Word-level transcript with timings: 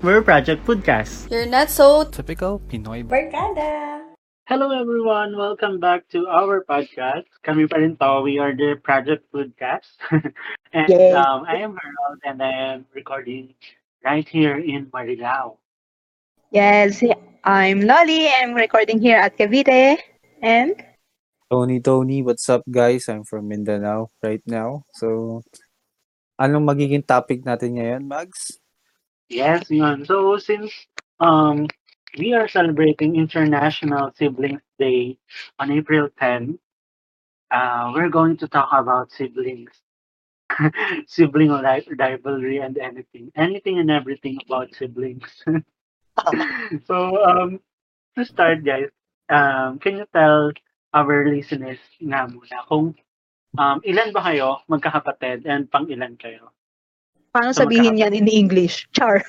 We're 0.00 0.24
Project 0.24 0.64
Foodcast. 0.64 1.28
You're 1.28 1.44
not 1.44 1.68
so 1.68 2.08
Typical 2.08 2.56
Pinoy 2.72 3.04
barkada. 3.04 4.00
Hello 4.48 4.72
everyone! 4.72 5.36
Welcome 5.36 5.76
back 5.76 6.08
to 6.16 6.24
our 6.24 6.64
podcast. 6.64 7.28
Kami 7.44 7.68
pa 7.68 7.84
rin 7.84 8.00
to. 8.00 8.24
We 8.24 8.40
are 8.40 8.56
the 8.56 8.80
Project 8.80 9.28
Foodcast. 9.28 10.00
and 10.72 10.88
Yay. 10.88 11.12
um, 11.12 11.44
I 11.44 11.60
am 11.60 11.76
Harold 11.76 12.16
and 12.24 12.40
I 12.40 12.80
am 12.80 12.88
recording 12.96 13.52
right 14.00 14.24
here 14.24 14.56
in 14.56 14.88
Marilao. 14.88 15.60
Yes, 16.48 17.04
I'm 17.44 17.84
Lolly. 17.84 18.32
I'm 18.32 18.56
recording 18.56 19.04
here 19.04 19.20
at 19.20 19.36
Cavite. 19.36 20.00
And 20.40 20.80
Tony 21.52 21.76
Tony, 21.76 22.24
what's 22.24 22.48
up 22.48 22.64
guys? 22.72 23.04
I'm 23.12 23.28
from 23.28 23.52
Mindanao 23.52 24.08
right 24.24 24.40
now. 24.48 24.88
So, 24.96 25.44
anong 26.40 26.64
magiging 26.64 27.04
topic 27.04 27.44
natin 27.44 27.76
ngayon, 27.76 28.08
Mags? 28.08 28.59
Yes, 29.30 29.70
yun. 29.70 30.04
So 30.06 30.38
since 30.38 30.72
um, 31.20 31.66
we 32.18 32.34
are 32.34 32.48
celebrating 32.48 33.16
International 33.16 34.12
Siblings 34.16 34.62
Day 34.78 35.18
on 35.58 35.72
April 35.72 36.10
10, 36.18 36.58
uh, 37.50 37.92
we're 37.94 38.10
going 38.10 38.36
to 38.38 38.48
talk 38.48 38.68
about 38.72 39.12
siblings. 39.12 39.70
Sibling 41.06 41.50
li- 41.52 41.88
rivalry 41.98 42.58
and 42.58 42.78
anything. 42.78 43.32
Anything 43.36 43.78
and 43.78 43.90
everything 43.90 44.38
about 44.46 44.74
siblings. 44.74 45.44
so, 46.86 46.96
um, 47.24 47.60
to 48.16 48.24
start, 48.24 48.64
guys, 48.64 48.90
um, 49.30 49.78
can 49.78 49.98
you 49.98 50.06
tell 50.12 50.52
our 50.94 51.26
listeners 51.28 51.78
nga 52.02 52.26
muna 52.28 52.58
kung 52.68 52.94
um, 53.58 53.78
ilan 53.86 54.10
ba 54.14 54.22
kayo 54.32 54.60
magkakapatid 54.70 55.46
and 55.46 55.70
pang 55.70 55.86
ilan 55.88 56.14
kayo? 56.18 56.52
Paano 57.30 57.50
So, 57.54 57.66
sabihin 57.66 57.98
yan 57.98 58.14
in 58.14 58.28
English? 58.28 58.90
Char. 58.94 59.22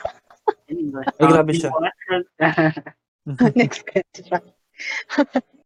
Ay, 0.67 1.27
grabe 1.30 1.53
siya. 1.53 1.71
Next 3.61 3.85
question. 3.85 4.41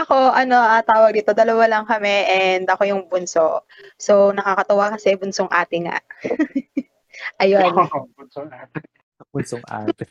ako, 0.00 0.32
ano, 0.32 0.56
ah, 0.56 0.80
tawag 0.80 1.12
dito, 1.12 1.36
dalawa 1.36 1.68
lang 1.68 1.84
kami 1.84 2.24
and 2.28 2.64
ako 2.68 2.82
yung 2.88 3.02
bunso. 3.08 3.68
So, 4.00 4.32
nakakatawa 4.32 4.96
kasi 4.96 5.16
bunsong 5.16 5.50
ate 5.52 5.76
nga. 5.84 6.00
Ayun. 7.42 7.70
Wow, 7.72 8.08
bunso 8.16 8.48
ate. 8.48 8.80
Punsong 9.28 9.64
ate. 9.68 10.04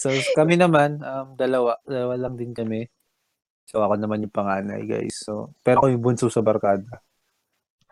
so, 0.00 0.10
kami 0.34 0.56
naman, 0.56 0.98
um, 1.04 1.36
dalawa. 1.36 1.76
Dalawa 1.84 2.14
lang 2.16 2.34
din 2.40 2.56
kami. 2.56 2.88
So, 3.68 3.84
ako 3.84 4.00
naman 4.00 4.24
yung 4.24 4.32
panganay, 4.32 4.88
guys. 4.88 5.20
So, 5.20 5.52
pero 5.60 5.84
ako 5.84 5.92
yung 5.92 6.04
bunso 6.04 6.26
sa 6.32 6.40
barkada. 6.40 7.04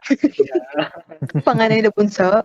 Panganay 1.46 1.82
na 1.82 1.90
bunso. 1.92 2.42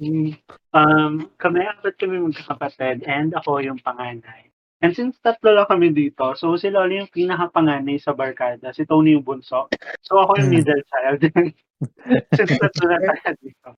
Mm, 0.00 0.32
Um, 0.70 1.26
kami 1.42 1.66
apat 1.66 1.98
kami 1.98 2.22
magkakapatid 2.22 3.02
and 3.10 3.34
ako 3.34 3.58
yung 3.58 3.82
panganay. 3.82 4.46
And 4.80 4.94
since 4.94 5.18
tatlo 5.18 5.52
lang 5.52 5.66
kami 5.66 5.90
dito, 5.92 6.32
so 6.38 6.54
si 6.54 6.70
Loli 6.70 7.02
yung 7.02 7.10
pinakapanganay 7.10 7.98
sa 7.98 8.14
barkada, 8.14 8.70
si 8.72 8.86
Tony 8.86 9.18
yung 9.18 9.26
bunso. 9.26 9.66
So 10.06 10.22
ako 10.22 10.38
yung 10.40 10.54
Hmm. 10.54 10.56
middle 10.62 10.84
child. 10.88 11.20
since 12.38 12.54
tatlo 12.54 12.84
na 12.86 12.96
tayo 13.02 13.34
dito. 13.42 13.68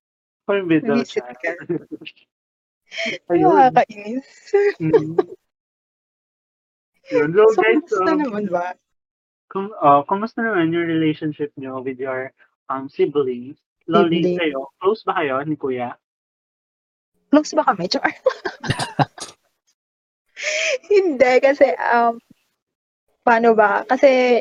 Ako 0.45 0.49
yung 0.53 0.69
middle 0.69 1.03
child. 1.03 1.33
Ayun. 3.33 3.49
Nakakainis. 3.57 4.29
Mm. 4.77 5.17
Yun. 7.09 7.29
So, 7.35 7.41
So, 7.51 7.59
guys, 7.59 7.83
kumusta 7.89 8.11
um, 8.13 8.19
naman 8.21 8.45
ba? 8.53 8.77
Kum 9.51 9.73
uh, 9.75 10.01
kumusta 10.07 10.39
naman 10.45 10.71
yung 10.71 10.87
relationship 10.87 11.51
nyo 11.57 11.81
with 11.81 11.99
your 11.99 12.31
um, 12.69 12.87
siblings? 12.87 13.59
Loli, 13.87 14.23
Sibling. 14.23 14.39
kayo, 14.39 14.71
close 14.79 15.03
ba 15.03 15.19
kayo 15.19 15.43
ni 15.43 15.59
Kuya? 15.59 15.91
Close 17.27 17.51
ba 17.51 17.67
kami? 17.67 17.91
Char. 17.91 18.07
Hindi, 20.93 21.33
kasi, 21.43 21.67
um, 21.91 22.15
paano 23.27 23.51
ba? 23.55 23.83
Kasi, 23.83 24.39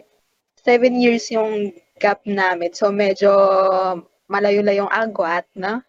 seven 0.62 1.03
years 1.03 1.27
yung 1.34 1.75
gap 1.99 2.22
namin. 2.22 2.71
So, 2.71 2.94
medyo 2.94 3.31
malayo-layong 4.31 4.91
agwat, 4.91 5.47
na? 5.59 5.82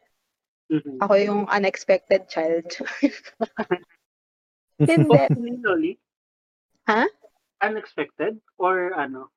Mhm. 0.74 0.98
Ako 1.06 1.14
yung 1.22 1.42
unexpected 1.54 2.26
child. 2.26 2.66
Hindi. 4.82 5.22
Ni 5.38 5.62
Loli? 5.62 5.94
Ha? 6.90 7.06
Unexpected? 7.62 8.42
Or 8.58 8.98
ano? 8.98 9.30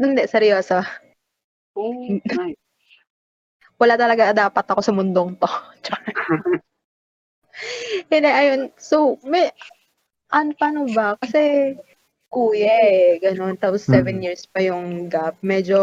Hindi, 0.00 0.24
seryoso. 0.24 0.80
Oh, 1.76 2.20
nice. 2.28 2.56
Wala 3.80 3.96
talaga 3.96 4.30
dapat 4.36 4.64
ako 4.68 4.80
sa 4.84 4.92
mundong 4.92 5.34
to. 5.40 5.48
Hindi, 8.12 8.28
ayun. 8.30 8.60
So, 8.76 9.16
may, 9.24 9.50
ano, 10.32 10.52
paano 10.56 10.88
ba? 10.92 11.16
Kasi, 11.20 11.74
kuya 12.32 12.72
eh, 12.84 13.20
ganun. 13.20 13.56
Tapos, 13.60 13.84
seven 13.84 14.20
Mhm. 14.20 14.24
years 14.24 14.44
pa 14.48 14.60
yung 14.64 15.08
gap. 15.08 15.36
Medyo, 15.44 15.80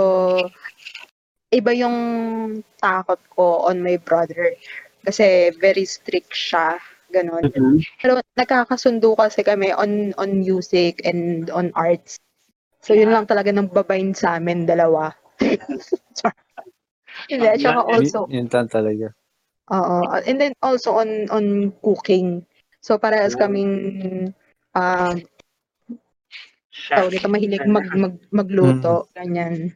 iba 1.52 1.72
yung 1.74 1.98
takot 2.82 3.20
ko 3.34 3.66
on 3.68 3.82
my 3.82 3.98
brother. 4.02 4.54
Kasi, 5.06 5.54
very 5.58 5.86
strict 5.86 6.34
siya. 6.34 6.78
Ganun. 7.10 7.50
Mhm. 7.50 7.82
Pero, 8.02 8.22
nagkakasundo 8.38 9.18
kasi 9.18 9.42
kami 9.42 9.74
on, 9.74 10.14
on 10.22 10.40
music 10.46 11.02
and 11.06 11.50
on 11.50 11.74
arts. 11.74 12.18
So, 12.82 12.96
yun 12.96 13.12
lang 13.12 13.28
talaga 13.28 13.52
nang 13.52 13.68
babayin 13.70 14.16
sa 14.16 14.38
amin, 14.40 14.64
dalawa. 14.70 15.12
Hindi, 17.30 17.46
tsaka 17.58 17.82
Yeah, 17.82 17.82
also, 17.82 18.18
Yun, 18.28 18.50
yun 18.52 18.68
talaga. 18.68 19.08
Oo. 19.70 19.98
And 20.26 20.38
then 20.42 20.54
also 20.66 20.98
on 20.98 21.30
on 21.30 21.72
cooking. 21.86 22.44
So 22.82 22.98
parehas 22.98 23.38
Oh. 23.38 23.46
kaming 23.46 23.74
ah 24.74 25.14
Chef. 26.74 26.96
tawag 26.98 27.14
dito 27.14 27.28
mahilig 27.30 27.66
mag, 27.70 27.86
mag 27.94 28.16
magluto, 28.34 29.06
ganyan. 29.14 29.74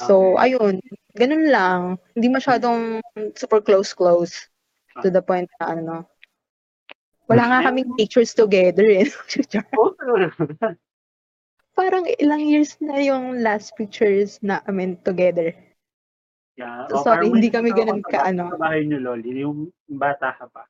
So 0.00 0.34
Okay. 0.34 0.50
ayun, 0.56 0.80
ganun 1.14 1.46
lang. 1.52 1.82
Hindi 2.16 2.28
masyadong 2.32 3.04
super 3.36 3.60
close 3.62 3.92
close 3.94 4.48
to 5.04 5.12
the 5.12 5.22
point 5.22 5.46
na 5.60 5.66
ano. 5.76 5.96
Wala 7.30 7.46
nga 7.46 7.70
kaming 7.70 7.94
pictures 7.94 8.34
together 8.34 8.82
eh. 8.90 9.06
Oh, 11.80 11.88
Parang 11.88 12.04
ilang 12.20 12.44
years 12.44 12.76
na 12.84 13.00
yung 13.00 13.40
last 13.40 13.72
pictures 13.72 14.36
na 14.44 14.60
I 14.68 14.70
mean 14.76 15.00
together. 15.00 15.56
yeah. 16.60 16.84
So, 16.92 17.00
Oh, 17.00 17.04
sorry, 17.08 17.32
hindi 17.32 17.48
kami 17.48 17.72
ganun 17.72 18.04
ka, 18.04 18.20
ano. 18.28 18.52
Sa 18.52 18.60
bahay 18.60 18.84
niyo, 18.84 19.00
Loli, 19.00 19.40
yung 19.40 19.72
bata 19.88 20.36
ka 20.36 20.44
pa. 20.52 20.68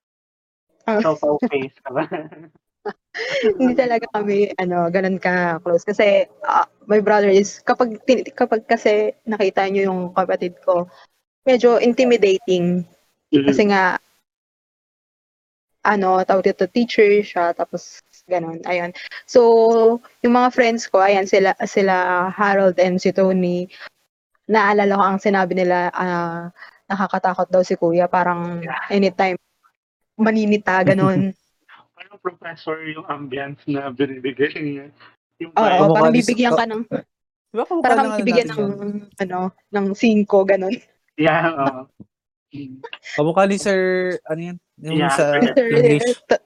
Ah. 0.87 1.03
So, 1.03 1.19
face 1.50 1.75
ka 1.82 1.91
ba? 1.91 2.06
hindi 3.59 3.76
talaga 3.76 4.09
kami 4.15 4.56
ano 4.56 4.88
ganun 4.88 5.20
ka 5.20 5.60
close 5.60 5.84
kasi 5.84 6.25
ah, 6.49 6.65
my 6.88 7.03
brother 7.04 7.28
is 7.28 7.60
kapag 7.60 8.00
tin- 8.09 8.25
kapag 8.32 8.65
kasi 8.65 9.12
nakita 9.28 9.69
niyo 9.69 9.93
yung 9.93 10.16
kapatid 10.16 10.56
ko 10.65 10.88
medyo 11.44 11.76
intimidating 11.76 12.88
kasi 13.28 13.69
nga 13.69 14.00
ano 15.84 16.25
tawag 16.25 16.49
dito 16.49 16.65
teacher 16.72 17.20
siya 17.20 17.53
tapos 17.53 18.00
ganun 18.31 18.63
ayun 18.65 18.95
so 19.27 19.41
yung 20.23 20.35
mga 20.39 20.55
friends 20.55 20.87
ko 20.87 21.03
ayan 21.03 21.27
sila 21.27 21.53
sila 21.67 22.31
Harold 22.31 22.79
and 22.79 23.03
si 23.03 23.11
Tony 23.11 23.67
naalala 24.47 24.95
ko 24.95 25.05
ang 25.05 25.19
sinabi 25.19 25.59
nila 25.59 25.91
ah, 25.91 26.55
nakakatakot 26.87 27.51
daw 27.51 27.67
si 27.67 27.75
kuya 27.75 28.07
parang 28.07 28.63
anytime 28.87 29.35
maninita 30.15 30.87
ganun 30.87 31.35
Parang 32.01 32.17
professor 32.25 32.81
yung 32.89 33.05
ambience 33.13 33.61
na 33.69 33.93
binibigay 33.93 34.57
niya. 34.57 34.89
Yung 35.37 35.53
Oo. 35.53 35.61
Kamukha 35.61 36.00
parang 36.00 36.17
ni- 36.17 36.25
bibigyan 36.25 36.56
ka 36.56 36.65
ng 36.65 36.83
Di 37.50 37.56
ba 37.59 37.65
kung 37.67 37.83
Para 37.85 37.93
paano 37.99 38.15
kang 38.15 38.21
bibigyan 38.25 38.49
ng, 38.49 38.65
ano, 39.21 39.38
ng 39.75 39.87
5, 39.93 40.49
ganun. 40.49 40.75
Yeah, 41.21 41.50
oo. 41.53 41.91
Mm. 42.50 42.83
Kamukha 43.19 43.44
ni 43.47 43.59
Sir, 43.59 43.79
ano 44.26 44.41
yan? 44.41 44.56
Yung 44.81 44.97
Yeah, 44.97 45.12
sa 45.12 45.37
Sir, 45.38 45.67
English. 45.71 46.19
T- 46.25 46.44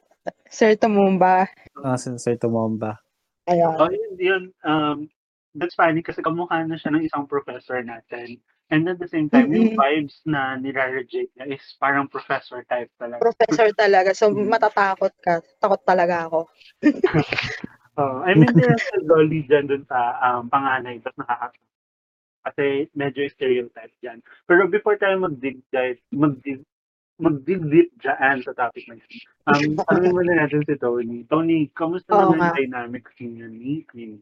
Sir 0.54 0.78
Tumumba. 0.78 1.50
Ah, 1.82 1.98
si 1.98 2.14
Sir 2.22 2.38
Tumomba. 2.38 3.02
Ayan. 3.50 3.74
Oh, 3.74 3.90
yun, 3.90 4.14
yun. 4.16 4.44
Um, 4.62 5.10
that's 5.58 5.74
funny 5.74 5.98
kasi 6.00 6.22
kamukha 6.22 6.62
na 6.62 6.78
siya 6.78 6.94
ng 6.94 7.02
isang 7.02 7.26
professor 7.26 7.82
natin. 7.82 8.38
And 8.72 8.88
at 8.88 8.96
the 9.02 9.10
same 9.10 9.28
time, 9.28 9.52
yung 9.52 9.76
Mm-mm. 9.76 9.82
vibes 9.82 10.24
na 10.24 10.56
nire-reject 10.56 11.36
niya 11.36 11.52
is 11.52 11.64
parang 11.76 12.08
professor 12.08 12.64
type 12.64 12.88
talaga. 12.96 13.20
Professor 13.20 13.68
talaga. 13.76 14.16
So, 14.16 14.32
matatakot 14.32 15.12
ka. 15.20 15.44
Takot 15.60 15.82
talaga 15.84 16.30
ako. 16.30 16.48
Oh, 17.94 18.26
I 18.26 18.34
mean, 18.34 18.50
there's 18.58 18.82
a 18.90 19.06
dolly 19.06 19.46
dyan 19.46 19.70
dun 19.70 19.86
sa 19.86 20.18
um, 20.18 20.50
panganay, 20.50 20.98
tapos 20.98 21.22
nakakatawa. 21.22 21.70
Kasi 22.42 22.64
medyo 22.90 23.22
stereotype 23.30 23.94
dyan. 24.02 24.18
Pero 24.50 24.66
before 24.66 24.98
tayo 24.98 25.14
mag-dig 25.22 25.62
dive, 25.70 26.02
mag-dig, 26.10 26.66
mag-dig 27.18 27.62
deep 27.70 27.90
dyan 28.02 28.42
sa 28.42 28.52
topic 28.54 28.90
na 28.90 28.98
yan, 28.98 29.08
um, 29.46 29.78
tanongin 29.86 30.12
muna 30.14 30.32
natin 30.34 30.62
si 30.66 30.74
Tony. 30.74 31.22
Tony, 31.30 31.70
kamusta 31.70 32.10
Oo 32.10 32.34
naman 32.34 32.38
nga. 32.38 32.46
yung 32.50 32.58
dynamics 32.66 33.14
niyo 33.22 33.46
ni 33.46 33.86
Queen? 33.86 34.18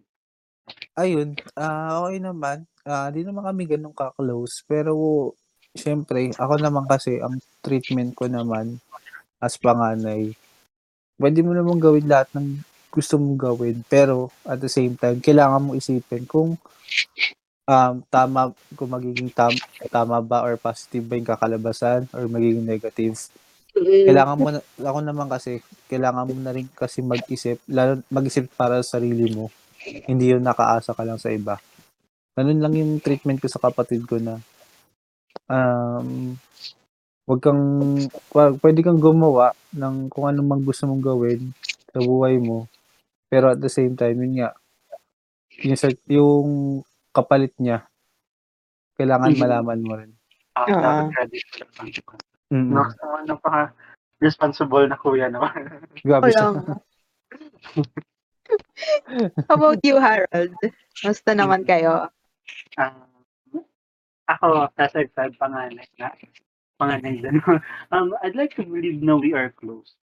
Ayun, 0.95 1.35
ah 1.57 2.05
okay 2.05 2.21
naman. 2.21 2.69
Ah, 2.85 3.09
di 3.09 3.25
naman 3.25 3.47
kami 3.47 3.65
ganun 3.65 3.97
ka-close. 3.97 4.67
Pero, 4.69 5.33
syempre, 5.73 6.35
ako 6.37 6.61
naman 6.61 6.85
kasi, 6.85 7.23
ang 7.23 7.41
treatment 7.65 8.13
ko 8.13 8.29
naman, 8.29 8.77
as 9.41 9.57
panganay, 9.57 10.35
pwede 11.17 11.41
mo 11.41 11.57
namang 11.57 11.81
gawin 11.81 12.07
lahat 12.07 12.29
ng 12.37 12.61
gusto 12.93 13.17
mong 13.17 13.39
gawin. 13.41 13.77
Pero, 13.89 14.29
at 14.45 14.61
the 14.61 14.69
same 14.69 14.99
time, 15.01 15.23
kailangan 15.23 15.65
mo 15.65 15.79
isipin 15.79 16.29
kung 16.29 16.61
um, 17.67 18.03
tama, 18.11 18.51
kung 18.75 18.91
magiging 18.91 19.31
tam, 19.31 19.53
tama 19.91 20.19
ba 20.23 20.43
or 20.43 20.59
positive 20.59 21.05
ba 21.07 21.19
yung 21.19 21.29
kakalabasan 21.29 22.11
or 22.15 22.27
magiging 22.27 22.67
negative. 22.67 23.19
Kailangan 23.73 24.37
mo, 24.37 24.49
na, 24.53 24.61
ako 24.61 24.99
naman 25.01 25.27
kasi, 25.33 25.65
kailangan 25.89 26.29
mo 26.29 26.33
na 26.37 26.53
rin 26.53 26.69
kasi 26.77 27.01
mag-isip, 27.01 27.63
lalo 27.71 28.05
mag-isip 28.13 28.51
para 28.53 28.85
sa 28.85 28.99
sarili 28.99 29.33
mo. 29.33 29.49
Hindi 30.07 30.37
yung 30.37 30.45
nakaasa 30.45 30.95
ka 30.95 31.03
lang 31.03 31.19
sa 31.19 31.33
iba. 31.33 31.59
Ganun 32.37 32.61
lang 32.61 32.75
yung 32.77 32.93
treatment 33.01 33.41
ko 33.41 33.49
sa 33.49 33.61
kapatid 33.61 34.05
ko 34.09 34.17
na 34.21 34.41
um, 35.49 36.37
wag 37.29 37.41
kang, 37.41 37.65
pwede 38.33 38.81
kang 38.85 39.01
gumawa 39.01 39.57
ng 39.73 40.09
kung 40.13 40.29
anong 40.29 40.49
mang 40.49 40.65
gusto 40.65 40.85
mong 40.89 41.05
gawin 41.05 41.53
sa 41.93 42.01
buhay 42.01 42.37
mo. 42.41 42.69
Pero 43.33 43.49
at 43.49 43.61
the 43.61 43.73
same 43.73 43.97
time, 43.97 44.21
yun 44.21 44.45
nga, 44.45 44.51
yung, 45.65 45.81
yung 46.09 46.51
kapalit 47.13 47.53
niya, 47.61 47.85
kailangan 48.97 49.33
Mhm. 49.33 49.41
malaman 49.41 49.81
mo 49.85 49.95
rin. 50.01 50.13
Ah, 50.57 50.69
Oo. 50.69 50.81
dapat 50.81 51.07
ready 51.17 51.39
for 51.49 51.57
the 51.65 51.69
consequence. 51.73 52.27
Mm. 52.53 52.77
No, 52.77 52.85
napaka 53.25 53.73
responsible 54.21 54.85
na 54.85 54.97
kuya 55.01 55.33
naman. 55.33 55.53
Grabe 56.09 56.29
siya. 56.33 56.53
How 59.49 59.57
about 59.57 59.81
you, 59.85 59.97
Harold? 59.97 60.53
Basta 61.01 61.33
naman 61.33 61.65
kayo. 61.65 62.13
Um, 62.77 63.65
ako, 64.29 64.69
as 64.77 64.93
I 64.93 65.09
said, 65.17 65.37
panganay 65.41 65.89
na. 65.97 66.13
Panganay 66.77 67.25
din. 67.25 67.41
um, 67.95 68.13
I'd 68.21 68.37
like 68.37 68.57
to 68.61 68.65
believe 68.65 69.01
na 69.01 69.17
we 69.17 69.33
are 69.33 69.53
close. 69.57 69.97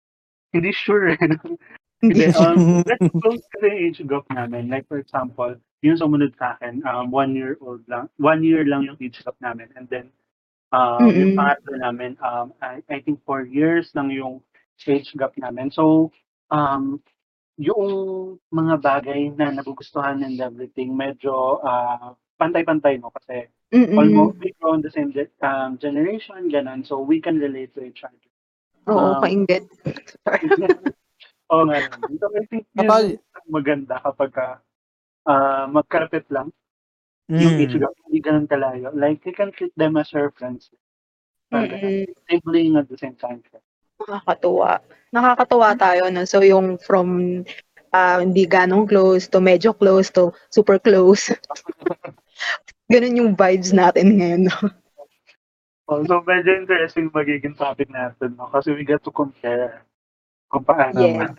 Hindi 0.54 0.74
sure. 0.74 1.14
Hindi, 2.02 2.32
um, 2.36 2.84
let's 2.90 3.08
close 3.20 3.44
kasi 3.56 3.66
yung 3.68 3.80
age 3.92 4.00
gap 4.08 4.26
namin. 4.32 4.70
Like, 4.72 4.88
for 4.88 4.98
example, 5.00 5.56
yung 5.84 5.98
sumunod 6.00 6.36
sa 6.40 6.56
akin, 6.56 6.84
um, 6.88 7.12
one 7.12 7.36
year 7.36 7.58
old 7.60 7.84
lang, 7.88 8.08
one 8.18 8.44
year 8.44 8.64
lang 8.64 8.84
yung 8.88 8.98
age 9.00 9.20
gap 9.24 9.36
namin. 9.44 9.68
And 9.76 9.88
then, 9.90 10.12
um, 10.72 11.12
yung 11.16 11.32
Mm-mm. 11.32 11.36
pangatlo 11.36 11.76
namin, 11.80 12.18
um, 12.24 12.54
I, 12.62 12.82
I 12.90 13.00
think 13.04 13.20
four 13.26 13.44
years 13.44 13.92
lang 13.96 14.12
yung 14.12 14.42
age 14.88 15.12
gap 15.16 15.36
namin. 15.38 15.72
So, 15.72 16.12
um, 16.52 17.02
yung 17.60 18.40
mga 18.54 18.80
bagay 18.80 19.36
na 19.36 19.52
nagugustuhan 19.52 20.24
and 20.24 20.40
everything, 20.40 20.96
medyo 20.96 21.60
uh, 21.60 22.16
pantay-pantay, 22.40 23.00
no? 23.04 23.12
Kasi 23.12 23.52
Mm-mm. 23.76 24.00
almost 24.00 24.40
we 24.40 24.56
grow 24.60 24.74
in 24.74 24.82
the 24.82 24.92
same 24.92 25.12
ge- 25.12 25.32
um, 25.44 25.76
generation, 25.78 26.48
ganun. 26.48 26.88
So, 26.88 27.04
we 27.04 27.20
can 27.20 27.38
relate 27.40 27.76
to 27.76 27.84
each 27.84 28.04
other. 28.08 28.16
Oo, 28.88 29.20
Um, 29.20 29.22
kaingit. 29.22 29.68
Oo 31.50 31.66
nga. 31.66 31.78
So, 32.22 32.26
I 32.34 32.46
think 32.46 32.64
yun 32.78 32.86
Kapal- 32.86 33.18
ang 33.18 33.48
maganda 33.50 33.96
kapag 34.02 34.32
ka, 34.34 34.48
ah, 35.26 35.66
magkalapit 35.66 36.30
lang 36.30 36.54
yung 37.30 37.62
Mm. 37.62 37.78
gap, 37.78 37.94
hindi 38.10 38.20
ganun 38.26 38.50
kalayo. 38.50 38.90
Like, 38.98 39.22
you 39.22 39.34
can 39.38 39.54
treat 39.54 39.70
them 39.78 39.98
as 40.02 40.10
your 40.10 40.34
friends. 40.34 40.74
Parang. 41.54 41.78
Mm-mm. 41.78 42.10
Sibling 42.26 42.74
at 42.78 42.90
the 42.90 42.98
same 42.98 43.14
time. 43.18 43.42
Nakakatuwa. 44.02 44.82
Nakakatuwa 45.14 45.78
tayo, 45.78 46.10
no? 46.10 46.26
So, 46.26 46.42
yung 46.42 46.82
from 46.82 47.42
ah, 47.94 48.22
hindi 48.22 48.46
ganong 48.46 48.86
close 48.86 49.26
to 49.30 49.42
medyo 49.42 49.74
close 49.74 50.14
to 50.14 50.30
super 50.54 50.78
close. 50.78 51.34
Ganun 52.94 53.18
yung 53.18 53.32
vibes 53.38 53.74
natin 53.74 54.18
ngayon, 54.18 54.50
no? 54.50 54.58
Oh, 55.90 56.06
so, 56.06 56.22
medyo 56.22 56.54
interesting 56.54 57.10
magiging 57.10 57.58
topic 57.58 57.90
natin, 57.90 58.38
no? 58.38 58.46
Kasi 58.54 58.74
we 58.74 58.86
get 58.86 59.02
to 59.02 59.10
compare 59.10 59.86
kung 60.50 60.66
paano. 60.66 61.00
Yes. 61.00 61.32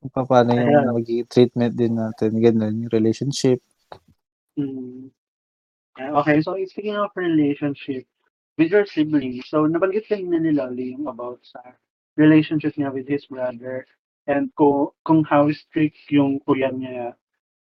Kung 0.00 0.12
pa- 0.14 0.26
paano 0.26 0.54
yung 0.54 0.70
Ayan. 0.70 0.94
magiging 0.94 1.26
treatment 1.26 1.74
din 1.74 1.98
natin. 1.98 2.38
Ganun, 2.38 2.86
yung 2.86 2.94
relationship. 2.94 3.58
Mm. 4.54 5.10
Yeah, 5.98 6.12
Okay, 6.22 6.38
so 6.44 6.54
speaking 6.68 6.94
of 6.94 7.10
relationship 7.16 8.06
with 8.56 8.70
your 8.70 8.86
siblings, 8.86 9.48
so 9.48 9.64
nabanggit 9.66 10.06
kanina 10.06 10.38
ni 10.38 10.52
Lolly 10.52 10.92
yung 10.94 11.08
about 11.08 11.40
sa 11.42 11.60
relationship 12.20 12.76
niya 12.76 12.92
with 12.92 13.08
his 13.08 13.24
brother 13.26 13.88
and 14.28 14.52
kung, 14.54 14.92
kung 15.04 15.24
how 15.24 15.48
strict 15.52 15.96
yung 16.12 16.40
kuya 16.44 16.68
niya. 16.68 17.16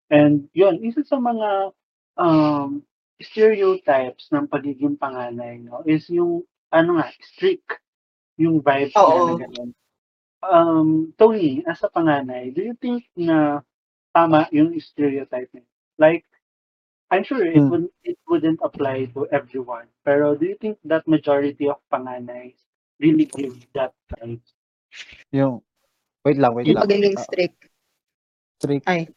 And 0.10 0.50
yun, 0.54 0.82
isa 0.82 1.06
sa 1.06 1.22
mga 1.22 1.74
um, 2.18 2.82
stereotypes 3.22 4.34
ng 4.34 4.50
pagiging 4.50 4.98
panganay 4.98 5.62
no, 5.62 5.86
is 5.86 6.10
yung 6.10 6.44
ano 6.74 6.98
nga, 6.98 7.08
strict 7.22 7.83
yung 8.38 8.62
vibes 8.62 8.94
niya 8.94 9.04
Oo. 9.04 9.28
na 9.30 9.36
ganun. 9.40 9.70
Um, 10.44 10.90
Tony, 11.16 11.64
as 11.64 11.80
a 11.84 11.90
panganay, 11.90 12.52
do 12.52 12.60
you 12.62 12.76
think 12.76 13.08
na 13.16 13.64
tama 14.12 14.46
yung 14.52 14.76
stereotype 14.76 15.48
niya? 15.56 15.64
Like, 15.96 16.26
I'm 17.14 17.22
sure 17.24 17.46
it 17.46 17.62
Hmm. 17.62 17.70
would 17.70 17.88
it 18.02 18.18
wouldn't 18.26 18.60
apply 18.66 19.06
to 19.14 19.30
everyone. 19.30 19.86
Pero 20.02 20.34
do 20.34 20.50
you 20.50 20.58
think 20.58 20.82
that 20.84 21.06
majority 21.06 21.70
of 21.70 21.78
panganay 21.88 22.58
really 22.98 23.30
give 23.30 23.54
that 23.78 23.94
vibe? 24.10 24.42
Yung, 25.30 25.62
wait 26.26 26.42
lang, 26.42 26.58
wait 26.58 26.66
Yung 26.66 26.82
lang. 26.82 26.90
pagiging 26.90 27.16
Ah, 27.16 27.24
strict. 27.24 27.60
strict. 28.58 28.86
Ay. 28.90 29.08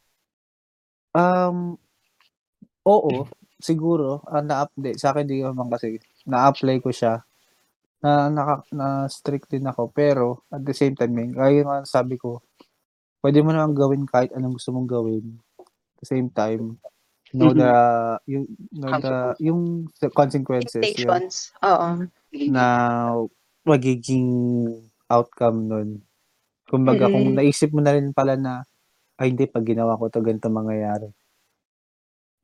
Um, 1.17 1.81
oo, 2.85 3.25
siguro, 3.57 4.21
ah, 4.29 4.45
na-update. 4.45 5.01
Sa 5.01 5.17
akin, 5.17 5.25
di 5.25 5.41
naman 5.41 5.73
kasi, 5.73 5.97
na-apply 6.29 6.85
ko 6.85 6.93
siya. 6.93 7.25
Na, 8.05 8.29
naka, 8.29 8.55
na 8.77 9.09
strict 9.09 9.49
din 9.49 9.65
ako. 9.65 9.89
Pero, 9.89 10.45
at 10.53 10.61
the 10.61 10.77
same 10.77 10.93
time, 10.93 11.17
eh, 11.17 11.29
kaya 11.33 11.61
nga 11.65 11.77
sabi 11.89 12.21
ko, 12.21 12.45
pwede 13.25 13.41
mo 13.45 13.53
naman 13.55 13.73
gawin 13.77 14.05
kahit 14.09 14.33
anong 14.37 14.57
gusto 14.61 14.73
mong 14.77 14.89
gawin. 14.91 15.27
At 15.97 15.99
the 16.05 16.09
same 16.09 16.29
time, 16.33 16.77
know 17.33 17.53
Mhm. 17.53 17.59
the, 17.61 17.73
yung, 18.29 18.47
know 18.77 18.93
the, 19.01 19.17
yung 19.41 19.63
consequences. 20.13 20.77
Yung, 21.01 21.09
Expectations. 21.09 21.37
Oo. 21.65 21.89
na 22.53 22.67
magiging 23.67 24.31
outcome 25.11 25.67
nun. 25.67 25.89
Kumbaga, 26.69 27.09
kung 27.11 27.33
Mm. 27.35 27.39
naisip 27.41 27.71
mo 27.75 27.81
na 27.83 27.95
rin 27.97 28.13
pala 28.15 28.37
na, 28.39 28.63
ay 29.21 29.33
hindi, 29.35 29.47
pag 29.49 29.65
ginawa 29.67 29.99
ko 29.99 30.09
to 30.13 30.21
ganito 30.25 30.49
mangyayari. 30.53 31.11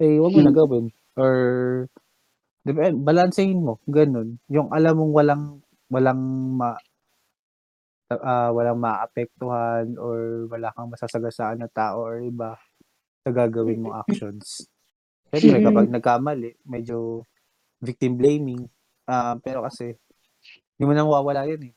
Eh, 0.00 0.16
huwag 0.16 0.32
mo 0.32 0.40
na 0.40 0.52
Mm. 0.54 0.56
gawin. 0.56 0.84
Or, 1.20 1.34
depende, 2.66 2.98
balansehin 3.02 3.60
mo. 3.62 3.78
Ganun. 3.86 4.38
Yung 4.50 4.70
alam 4.70 4.94
mong 4.98 5.12
walang, 5.14 5.44
walang 5.90 6.20
ma, 6.56 6.74
ah, 8.12 8.50
walang 8.50 8.78
maapektuhan 8.78 9.96
or 9.98 10.46
wala 10.50 10.72
kang 10.74 10.90
masasagasaan 10.90 11.62
na 11.62 11.68
tao 11.70 12.02
or 12.06 12.22
iba 12.22 12.56
sa 13.22 13.30
gagawin 13.30 13.82
mong 13.82 14.02
actions. 14.06 14.66
Siyempre, 15.32 15.62
Mm. 15.62 15.66
kapag 15.70 15.88
nagkamali, 15.88 16.50
medyo 16.66 17.24
victim 17.80 18.18
blaming. 18.18 18.68
Ah, 19.08 19.34
pero 19.40 19.64
kasi, 19.64 19.96
hindi 20.76 20.84
mo 20.84 20.92
nang 20.92 21.10
wawala 21.10 21.46
yun 21.48 21.72
eh. 21.72 21.74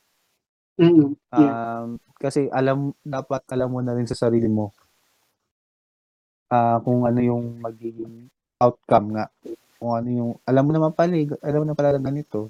Mm, 0.75 1.15
yeah. 1.31 1.55
Um, 1.87 1.87
kasi 2.19 2.51
alam, 2.51 2.91
dapat 2.99 3.47
alam 3.47 3.71
mo 3.71 3.79
na 3.79 3.95
rin 3.95 4.03
sa 4.03 4.27
sarili 4.27 4.51
mo 4.51 4.75
ah 6.51 6.77
kung 6.85 7.01
ano 7.09 7.19
yung 7.21 7.57
magiging 7.57 8.29
outcome 8.61 9.17
nga. 9.17 9.25
Kung 9.75 9.91
ano 9.91 10.07
yung, 10.07 10.31
alam 10.43 10.63
mo 10.63 10.71
naman 10.71 10.91
pala, 10.91 11.13
eh, 11.13 11.27
alam 11.43 11.59
mo 11.61 11.67
na 11.67 11.77
pala 11.77 11.95
na 11.95 12.01
ganito. 12.01 12.49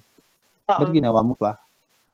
Ba't 0.66 0.86
Oo. 0.86 0.94
ginawa 0.94 1.22
mo 1.22 1.34
pa? 1.34 1.58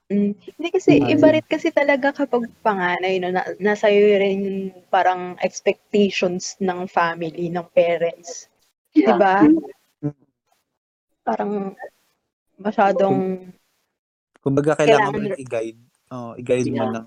Mm. 0.08 0.36
Hindi 0.36 0.70
kasi, 0.72 1.00
Ay. 1.00 1.16
iba 1.16 1.28
rin 1.32 1.46
kasi 1.48 1.72
talaga 1.72 2.12
kapag 2.12 2.52
panganay, 2.60 3.20
no, 3.20 3.32
na, 3.32 3.48
nasa 3.60 3.88
iyo 3.88 4.20
rin 4.20 4.38
yung 4.44 4.60
parang 4.88 5.40
expectations 5.40 6.60
ng 6.60 6.84
family, 6.86 7.48
ng 7.48 7.64
parents. 7.72 8.52
Yeah. 8.92 9.16
Diba? 9.16 9.36
Mm. 10.04 10.16
Parang 11.24 11.52
masyadong, 12.58 13.18
Kumbaga, 14.42 14.74
kailangan 14.74 15.14
mo 15.14 15.22
Kailangan- 15.22 15.32
rin 15.32 15.44
i-guide. 15.46 15.80
Oh, 16.12 16.34
i-guide 16.34 16.68
mo 16.68 16.82
Yeah. 16.82 16.92
ng 16.98 17.06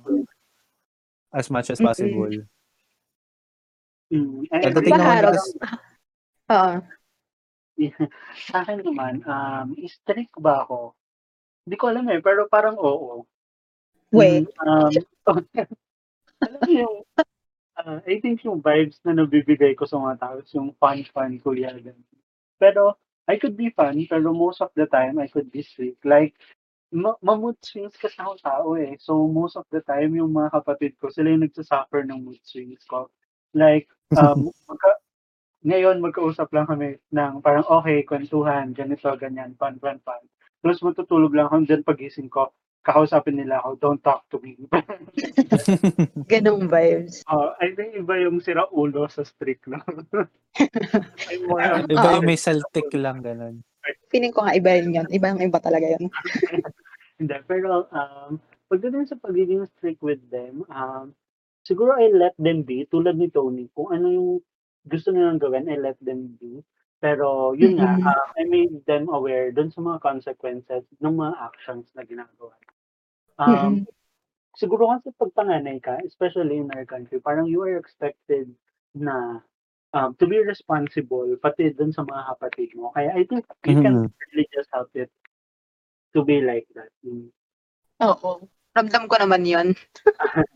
as 1.35 1.51
much 1.51 1.69
as 1.69 1.83
possible. 1.83 2.31
Mm. 4.09 4.47
And 4.49 4.63
Pagdating 4.65 4.93
Diba, 4.95 5.03
naman 5.03 5.35
oo. 6.55 6.73
sa 8.51 8.63
akin 8.63 8.83
naman, 8.83 9.23
um, 9.27 9.75
strict 9.87 10.35
ba 10.39 10.63
ako? 10.63 10.95
Hindi 11.65 11.77
ko 11.81 11.85
alam 11.91 12.07
eh, 12.13 12.21
pero 12.21 12.47
parang 12.47 12.77
oo. 12.79 13.25
Wait. 14.15 14.47
Mm, 14.63 14.95
um, 15.27 15.39
alam 16.45 16.61
mo 16.61 16.71
yung, 16.71 16.97
ah, 17.81 17.99
I 18.05 18.21
think 18.23 18.45
yung 18.47 18.63
vibes 18.63 19.01
na 19.03 19.17
nabibigay 19.17 19.75
ko 19.75 19.89
sa 19.89 19.99
mga 19.99 20.17
tao 20.21 20.37
yung 20.55 20.77
fun-fun 20.79 21.41
kuya. 21.43 21.75
ganun. 21.75 22.05
Pero, 22.61 22.95
I 23.25 23.41
could 23.41 23.57
be 23.57 23.73
fun, 23.73 24.05
pero 24.05 24.37
most 24.37 24.61
of 24.61 24.71
the 24.77 24.85
time, 24.85 25.17
I 25.17 25.33
could 25.33 25.49
be 25.49 25.65
strict. 25.65 26.05
Like, 26.05 26.37
ma- 26.93 27.19
ma-mood 27.25 27.57
swings 27.65 27.97
kasi 27.97 28.21
ako 28.21 28.33
tao 28.39 28.69
eh. 28.77 29.01
So, 29.01 29.25
most 29.25 29.57
of 29.57 29.65
the 29.73 29.81
time, 29.81 30.15
yung 30.15 30.31
mga 30.37 30.53
kapatid 30.61 31.01
ko, 31.01 31.09
sila 31.09 31.33
yung 31.33 31.49
nagsasuffer 31.49 32.05
ng 32.05 32.21
mood 32.21 32.41
swings 32.45 32.85
ko. 32.85 33.09
Like, 33.57 33.89
um, 34.21 34.53
magka- 34.69 35.04
ngayon, 35.65 36.05
magkausap 36.05 36.53
lang 36.53 36.69
kami 36.69 37.01
ng 37.09 37.41
parang, 37.41 37.65
okay, 37.65 38.05
kwentuhan, 38.05 38.77
ganito, 38.77 39.09
ganyan, 39.17 39.57
fun, 39.57 39.81
fun, 39.81 39.97
fun. 40.05 40.21
Tapos 40.61 40.85
matutulog 40.85 41.33
lang 41.33 41.49
ako, 41.49 41.65
then 41.65 41.81
pagising 41.81 42.29
ko, 42.29 42.53
kakausapin 42.85 43.41
nila 43.41 43.65
ako, 43.65 43.81
don't 43.81 44.03
talk 44.05 44.29
to 44.29 44.37
me. 44.45 44.61
Ganong 46.33 46.69
vibes. 46.69 47.25
uh, 47.33 47.57
I 47.57 47.73
think 47.73 47.97
iba 47.97 48.21
yung 48.21 48.45
sira 48.45 48.69
ulo 48.69 49.09
sa 49.09 49.25
strict 49.25 49.65
lang. 49.65 49.81
More 51.49 51.65
on- 51.65 51.89
Iba 51.89 52.21
yung 52.21 52.29
may 52.29 52.37
saltik 52.37 52.93
lang, 52.93 53.25
ganun. 53.25 53.65
Feeling 54.13 54.37
ko 54.37 54.45
nga 54.45 54.53
iba 54.53 54.77
yun 54.77 55.01
yun. 55.01 55.09
Iba 55.09 55.33
yung 55.33 55.43
iba 55.49 55.59
talaga 55.65 55.97
yun. 55.97 56.13
Hindi, 57.21 57.37
pero 57.49 57.89
um, 57.89 58.37
pagdating 58.69 59.09
sa 59.09 59.17
pagiging 59.17 59.65
strict 59.73 60.05
with 60.05 60.21
them, 60.29 60.69
um, 60.69 61.17
siguro 61.65 61.97
I 61.97 62.13
let 62.13 62.37
them 62.37 62.69
be, 62.69 62.85
tulad 62.85 63.17
ni 63.17 63.33
Tony, 63.33 63.73
kung 63.73 63.97
ano 63.97 64.07
yung 64.13 64.31
gusto 64.85 65.11
nilang 65.11 65.41
gawin, 65.41 65.69
I 65.69 65.81
let 65.81 65.99
them 66.01 66.37
be. 66.41 66.61
Pero 67.01 67.53
yun 67.53 67.77
nga, 67.77 68.01
uh, 68.01 68.27
I 68.41 68.49
made 68.49 68.81
them 68.89 69.13
aware 69.13 69.53
dun 69.53 69.69
sa 69.69 69.85
mga 69.85 70.01
consequences 70.01 70.89
ng 71.05 71.15
mga 71.21 71.35
actions 71.37 71.93
na 71.93 72.05
ginagawa. 72.05 72.57
Um, 73.37 73.85
Siguro 74.55 74.87
kasi 74.87 75.11
pag 75.19 75.35
panganay 75.35 75.83
ka, 75.83 75.99
especially 76.07 76.63
in 76.63 76.71
our 76.79 76.87
country, 76.87 77.19
parang 77.19 77.51
you 77.51 77.59
are 77.67 77.75
expected 77.75 78.47
na 78.95 79.43
um, 79.91 80.15
to 80.23 80.31
be 80.31 80.39
responsible 80.39 81.27
pati 81.43 81.75
dun 81.75 81.91
sa 81.91 82.07
mga 82.07 82.23
kapatid 82.35 82.71
mo. 82.79 82.95
Kaya 82.95 83.11
I 83.19 83.27
think 83.27 83.43
you 83.67 83.83
can 83.83 84.15
really 84.31 84.47
just 84.55 84.71
help 84.71 84.95
it 84.95 85.11
to 86.15 86.23
be 86.23 86.39
like 86.39 86.71
that. 86.79 86.95
Mm. 87.03 87.35
Oo. 88.07 88.47
Ramdam 88.75 89.11
ko 89.11 89.15
naman 89.19 89.43
yun. 89.43 89.75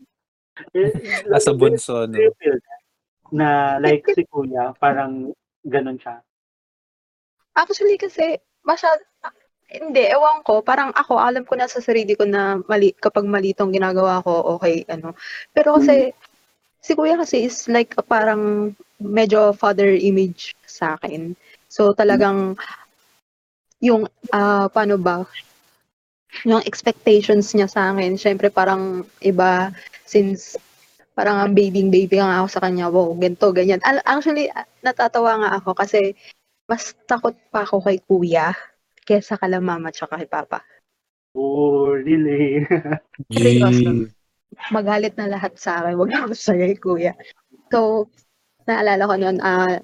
Eh, 0.75 0.91
Nasa 1.31 1.55
bunso, 1.55 2.03
Do 2.03 2.19
you 2.19 2.35
no? 2.35 2.78
Na 3.33 3.77
like 3.77 4.05
si 4.13 4.25
kuya, 4.25 4.73
parang 4.77 5.33
ganun 5.65 5.99
siya. 6.01 6.21
Actually 7.53 7.99
kasi, 7.99 8.39
masyad, 8.63 8.97
hindi, 9.69 10.07
ewan 10.09 10.41
ko, 10.41 10.65
parang 10.65 10.89
ako, 10.95 11.19
alam 11.21 11.45
ko 11.45 11.53
na 11.53 11.69
sa 11.69 11.83
sarili 11.83 12.17
ko 12.17 12.25
na 12.25 12.57
mali, 12.65 12.95
kapag 12.95 13.27
mali 13.27 13.53
tong 13.53 13.69
ginagawa 13.69 14.23
ko, 14.25 14.57
okay, 14.57 14.81
ano. 14.89 15.13
Pero 15.53 15.77
kasi, 15.77 16.09
si 16.79 16.95
kuya 16.95 17.19
kasi 17.19 17.45
is 17.45 17.67
like 17.67 17.93
a 17.99 18.03
parang 18.03 18.73
medyo 18.97 19.51
father 19.53 19.91
image 19.91 20.55
sa 20.65 20.95
akin. 20.97 21.35
So 21.67 21.93
talagang, 21.93 22.57
yung, 23.83 24.07
ah 24.33 24.71
paano 24.71 24.95
ba, 24.97 25.27
yung 26.47 26.63
expectations 26.63 27.51
niya 27.53 27.67
sa 27.67 27.91
akin, 27.91 28.15
syempre 28.15 28.47
parang 28.49 29.03
iba, 29.19 29.75
since 30.07 30.55
parang 31.19 31.35
ang 31.35 31.51
baby-baby 31.51 32.23
nga 32.23 32.39
ako 32.39 32.47
sa 32.47 32.63
kanya, 32.63 32.87
wow, 32.87 33.11
ganito, 33.11 33.51
ganyan. 33.51 33.83
Al- 33.83 34.07
Actually, 34.07 34.47
ah, 34.55 34.63
natatawa 34.79 35.35
nga 35.43 35.51
ako 35.59 35.75
kasi 35.75 36.15
mas 36.63 36.95
takot 37.03 37.35
pa 37.51 37.67
ako 37.67 37.83
kay 37.83 37.99
kuya 37.99 38.55
kesa 39.03 39.35
kala 39.35 39.59
mama 39.59 39.91
tsaka 39.91 40.15
kay 40.15 40.31
papa. 40.31 40.63
Oh, 41.35 41.91
really? 41.91 42.63
Seryoso. 43.35 44.07
Magalit 44.71 45.19
na 45.19 45.27
lahat 45.27 45.59
sa 45.59 45.83
akin, 45.83 45.99
wag 45.99 46.07
na 46.07 46.31
sa 46.31 46.55
kay 46.55 46.79
kuya. 46.79 47.11
So, 47.67 48.07
naalala 48.63 49.03
ko 49.03 49.13
noon, 49.19 49.43
ah, 49.43 49.75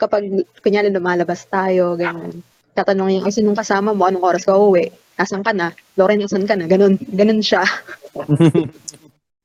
kapag 0.00 0.48
kunyari 0.64 0.88
lumalabas 0.88 1.44
tayo, 1.44 1.92
ganyan, 2.00 2.40
tatanungin 2.72 3.20
niya, 3.20 3.28
"Ay, 3.28 3.36
sinong 3.36 3.60
kasama 3.60 3.92
mo? 3.92 4.08
Anong 4.08 4.24
oras 4.24 4.48
ka 4.48 4.56
uuwi? 4.56 4.88
Nasaan 5.20 5.44
ka 5.44 5.52
na? 5.52 5.76
Loren, 6.00 6.24
nasaan 6.24 6.48
ka 6.48 6.56
na? 6.56 6.64
Ganun, 6.64 6.96
ganun 7.12 7.44
siya. 7.44 7.68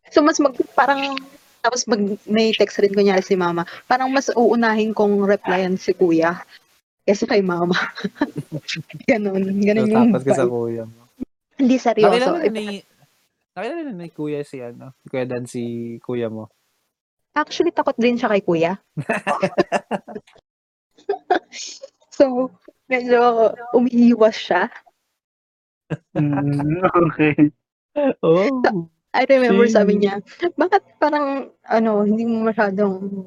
so, 0.09 0.21
mas 0.25 0.37
mag, 0.41 0.53
parang, 0.73 1.15
tapos 1.61 1.85
mag, 1.89 2.01
may 2.29 2.53
text 2.53 2.81
rin 2.81 2.93
kunyari 2.93 3.23
si 3.23 3.33
mama, 3.37 3.65
parang 3.85 4.09
mas 4.09 4.29
uunahin 4.33 4.93
kong 4.93 5.25
replyan 5.25 5.75
si 5.77 5.93
kuya 5.93 6.41
kesa 7.09 7.25
kay 7.25 7.41
mama. 7.41 7.73
ganun, 9.09 9.41
ganun 9.65 9.85
So, 9.85 9.89
yung 9.89 10.13
tapat 10.13 10.21
ka 10.21 10.33
sa 10.37 10.45
vibe. 10.45 10.53
kuya 10.53 10.83
mo. 10.85 11.01
Hindi 11.57 11.75
seryoso. 11.81 12.13
Nakilala 12.13 12.37
na 12.37 12.51
ni... 12.53 12.65
Nakilala 13.57 13.81
na 13.81 13.93
ni 13.97 14.09
kuya 14.13 14.41
si 14.45 14.57
ano? 14.61 14.93
Si 15.01 15.05
Kuya 15.09 15.25
Dan 15.25 15.43
si 15.49 15.63
kuya 16.05 16.29
mo. 16.29 16.53
Actually, 17.33 17.73
takot 17.73 17.97
din 17.97 18.17
siya 18.17 18.29
kay 18.29 18.45
kuya. 18.45 18.73
so, 22.17 22.53
medyo 22.85 23.53
umiiwas 23.73 24.37
siya. 24.37 24.69
Mm, 26.13 26.85
okay. 27.09 27.33
Oh. 28.21 28.61
I 29.09 29.25
remember 29.25 29.65
Si- 29.65 29.73
sabi 29.73 29.97
niya, 29.97 30.21
bakit 30.53 30.85
parang, 31.01 31.49
ano, 31.65 32.05
hindi 32.05 32.29
mo 32.29 32.45
masyadong, 32.45 33.25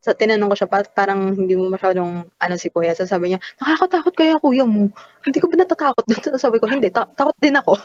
sa 0.00 0.16
tinanong 0.16 0.48
ko 0.54 0.56
siya, 0.56 0.70
pa- 0.70 0.88
parang 0.94 1.36
hindi 1.36 1.52
mo 1.52 1.68
masyadong, 1.68 2.24
ano 2.24 2.54
si 2.56 2.72
kuya. 2.72 2.96
So 2.96 3.04
sabi 3.04 3.34
niya, 3.34 3.40
nakakatakot 3.60 4.14
kaya 4.16 4.40
kuya 4.40 4.64
mo. 4.64 4.88
Hindi 5.26 5.38
ko 5.42 5.52
ba 5.52 5.60
natatakot 5.60 6.04
doon? 6.08 6.20
So 6.24 6.40
sabi 6.40 6.56
ko, 6.56 6.66
hindi, 6.70 6.88
ta- 6.88 7.12
takot 7.12 7.36
din 7.42 7.60
ako. 7.60 7.76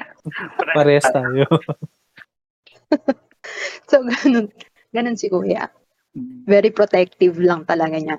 Parehas 0.76 1.06
tayo. 1.10 1.46
So, 3.90 4.06
ganun. 4.06 4.54
Ganun 4.94 5.18
si 5.18 5.26
kuya. 5.26 5.66
Mm, 6.14 6.46
Very 6.46 6.70
protective 6.70 7.34
lang 7.42 7.66
talaga 7.66 7.98
niya. 7.98 8.16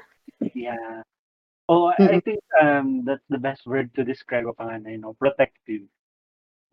Yeah. 0.51 1.05
Oh, 1.71 1.95
I- 1.95 2.17
I 2.17 2.19
think 2.19 2.43
um 2.59 3.07
that's 3.07 3.23
the 3.31 3.39
best 3.39 3.63
word 3.63 3.95
to 3.95 4.03
describe 4.03 4.43
a 4.49 4.53
panganay, 4.53 4.99
no? 4.99 5.15
Protective. 5.15 5.87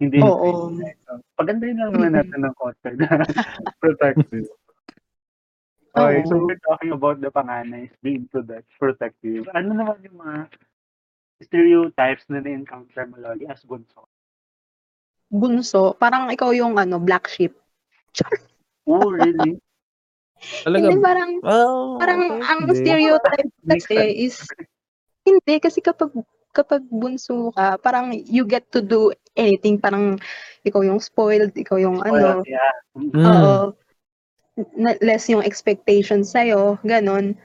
Hindi 0.01 0.17
Oo. 0.25 0.73
So, 0.73 1.21
pagandahin 1.37 1.77
lang 1.77 1.93
naman 1.93 2.13
natin 2.19 2.41
ng 2.41 2.55
konti 2.57 2.97
na 2.97 3.21
protective. 3.85 4.49
Okay, 5.91 6.23
so 6.25 6.39
we're 6.39 6.63
talking 6.65 6.95
about 6.95 7.21
the 7.21 7.29
panganay 7.29 7.91
being 8.01 8.25
protect, 8.31 8.65
protective. 8.79 9.45
Ano 9.53 9.75
naman 9.75 10.01
yung 10.07 10.23
mga 10.23 10.49
stereotypes 11.45 12.25
na 12.31 12.41
na-encounter 12.41 13.11
mo 13.11 13.19
lagi 13.19 13.45
as 13.51 13.61
bunso? 13.67 14.07
Bunso, 15.29 15.99
parang 15.99 16.31
ikaw 16.31 16.55
yung 16.55 16.79
ano, 16.79 17.03
black 17.03 17.27
sheep. 17.27 17.59
Oh, 18.87 19.11
really? 19.11 19.59
Talaga. 20.65 20.89
Hindi, 20.89 21.05
parang, 21.05 21.31
Oh, 21.45 22.01
parang 22.01 22.21
okay. 22.39 22.49
ang 22.49 22.61
stereotype 22.73 23.51
kasi 23.69 23.97
is, 24.25 24.41
hindi, 25.27 25.55
kasi 25.61 25.85
kapag, 25.85 26.15
kapag 26.51 26.83
bunso 26.91 27.55
ka, 27.55 27.79
parang 27.79 28.11
you 28.13 28.43
get 28.43 28.67
to 28.75 28.83
do 28.83 29.15
anything, 29.39 29.79
parang 29.79 30.19
ikaw 30.67 30.83
yung 30.83 30.99
spoiled, 30.99 31.55
ikaw 31.55 31.79
yung 31.79 32.03
ano, 32.03 32.43
Well, 32.43 32.43
yeah. 32.47 32.75
Mm. 32.99 33.23
Oo, 33.23 33.53
na- 34.77 34.99
less 35.01 35.31
yung 35.31 35.47
expectations 35.47 36.35
sa'yo, 36.35 36.77
ganon. 36.83 37.39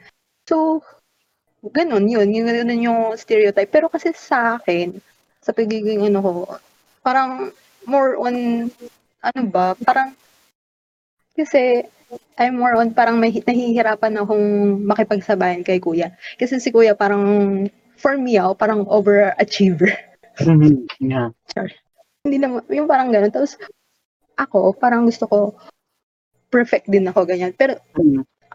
So, 0.50 0.81
ganon 1.74 2.09
yun, 2.09 2.33
yun, 2.33 2.50
yun 2.50 2.85
yung 2.85 3.01
stereotype. 3.15 3.69
Pero 3.69 3.88
kasi 3.88 4.12
sa 4.13 4.57
akin, 4.57 4.97
sa 5.39 5.53
pagiging 5.53 6.01
ano 6.09 6.19
ko, 6.21 6.31
parang 7.05 7.53
more 7.85 8.17
on, 8.17 8.67
ano 9.21 9.41
ba, 9.50 9.77
parang, 9.85 10.17
kasi 11.38 11.85
I'm 12.38 12.57
more 12.57 12.77
on 12.77 12.93
parang 12.93 13.17
may 13.17 13.33
nahihirapan 13.33 14.21
akong 14.21 14.47
makipagsabayan 14.85 15.65
kay 15.65 15.81
kuya. 15.81 16.13
Kasi 16.38 16.57
si 16.62 16.69
kuya 16.74 16.97
parang, 16.97 17.24
for 17.97 18.15
me 18.17 18.37
ako, 18.37 18.51
parang 18.55 18.81
overachiever. 18.87 19.91
Mhm. 20.41 20.87
Yeah. 20.99 21.31
Hindi 22.25 22.37
naman, 22.41 22.65
yung 22.67 22.89
parang 22.89 23.13
gano'n. 23.13 23.31
Tapos, 23.31 23.55
ako, 24.35 24.75
parang 24.75 25.07
gusto 25.07 25.25
ko, 25.29 25.37
perfect 26.51 26.89
din 26.91 27.07
ako, 27.07 27.23
ganyan. 27.27 27.55
Pero, 27.55 27.79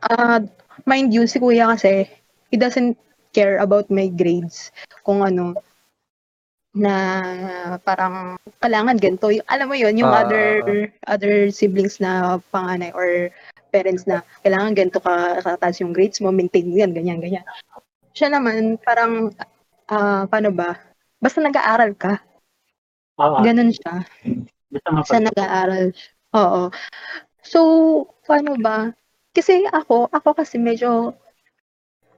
ah 0.08 0.40
mind 0.88 1.12
you, 1.12 1.24
si 1.28 1.36
kuya 1.40 1.68
kasi, 1.76 2.08
he 2.50 2.56
doesn't 2.56 2.96
care 3.36 3.60
about 3.62 3.88
my 3.92 4.08
grades. 4.10 4.72
Kung 5.06 5.22
ano, 5.22 5.54
na 6.70 6.94
parang 7.82 8.38
kailangan 8.62 8.94
ganito. 9.02 9.26
Yung, 9.34 9.46
alam 9.50 9.66
mo 9.66 9.74
yun, 9.74 9.98
yung 9.98 10.10
Ah. 10.10 10.22
other 10.22 10.46
other 11.10 11.34
siblings 11.50 11.98
na 11.98 12.38
panganay 12.54 12.94
or 12.94 13.26
parents 13.74 14.06
na 14.06 14.22
kailangan 14.46 14.78
ganito 14.78 15.02
ka 15.02 15.42
kataas 15.42 15.82
yung 15.82 15.90
grades 15.90 16.22
mo, 16.22 16.30
maintain 16.30 16.70
mo 16.70 16.78
yan, 16.78 16.94
ganyan, 16.94 17.18
ganyan. 17.18 17.42
Siya 18.10 18.28
naman, 18.32 18.78
parang, 18.82 19.30
ah 19.90 20.26
paano 20.26 20.50
ba? 20.50 20.74
Basta 21.20 21.38
nag-aaral 21.44 21.92
ka, 21.94 22.18
Oo. 23.20 23.44
ganun 23.44 23.70
siya. 23.70 24.02
Basta 24.70 25.20
nag-aaral. 25.20 25.92
Oo. 26.34 26.72
So, 27.44 27.60
paano 28.24 28.56
ba? 28.56 28.90
Kasi 29.30 29.66
ako, 29.68 30.10
ako 30.10 30.34
kasi 30.34 30.58
medyo 30.58 31.14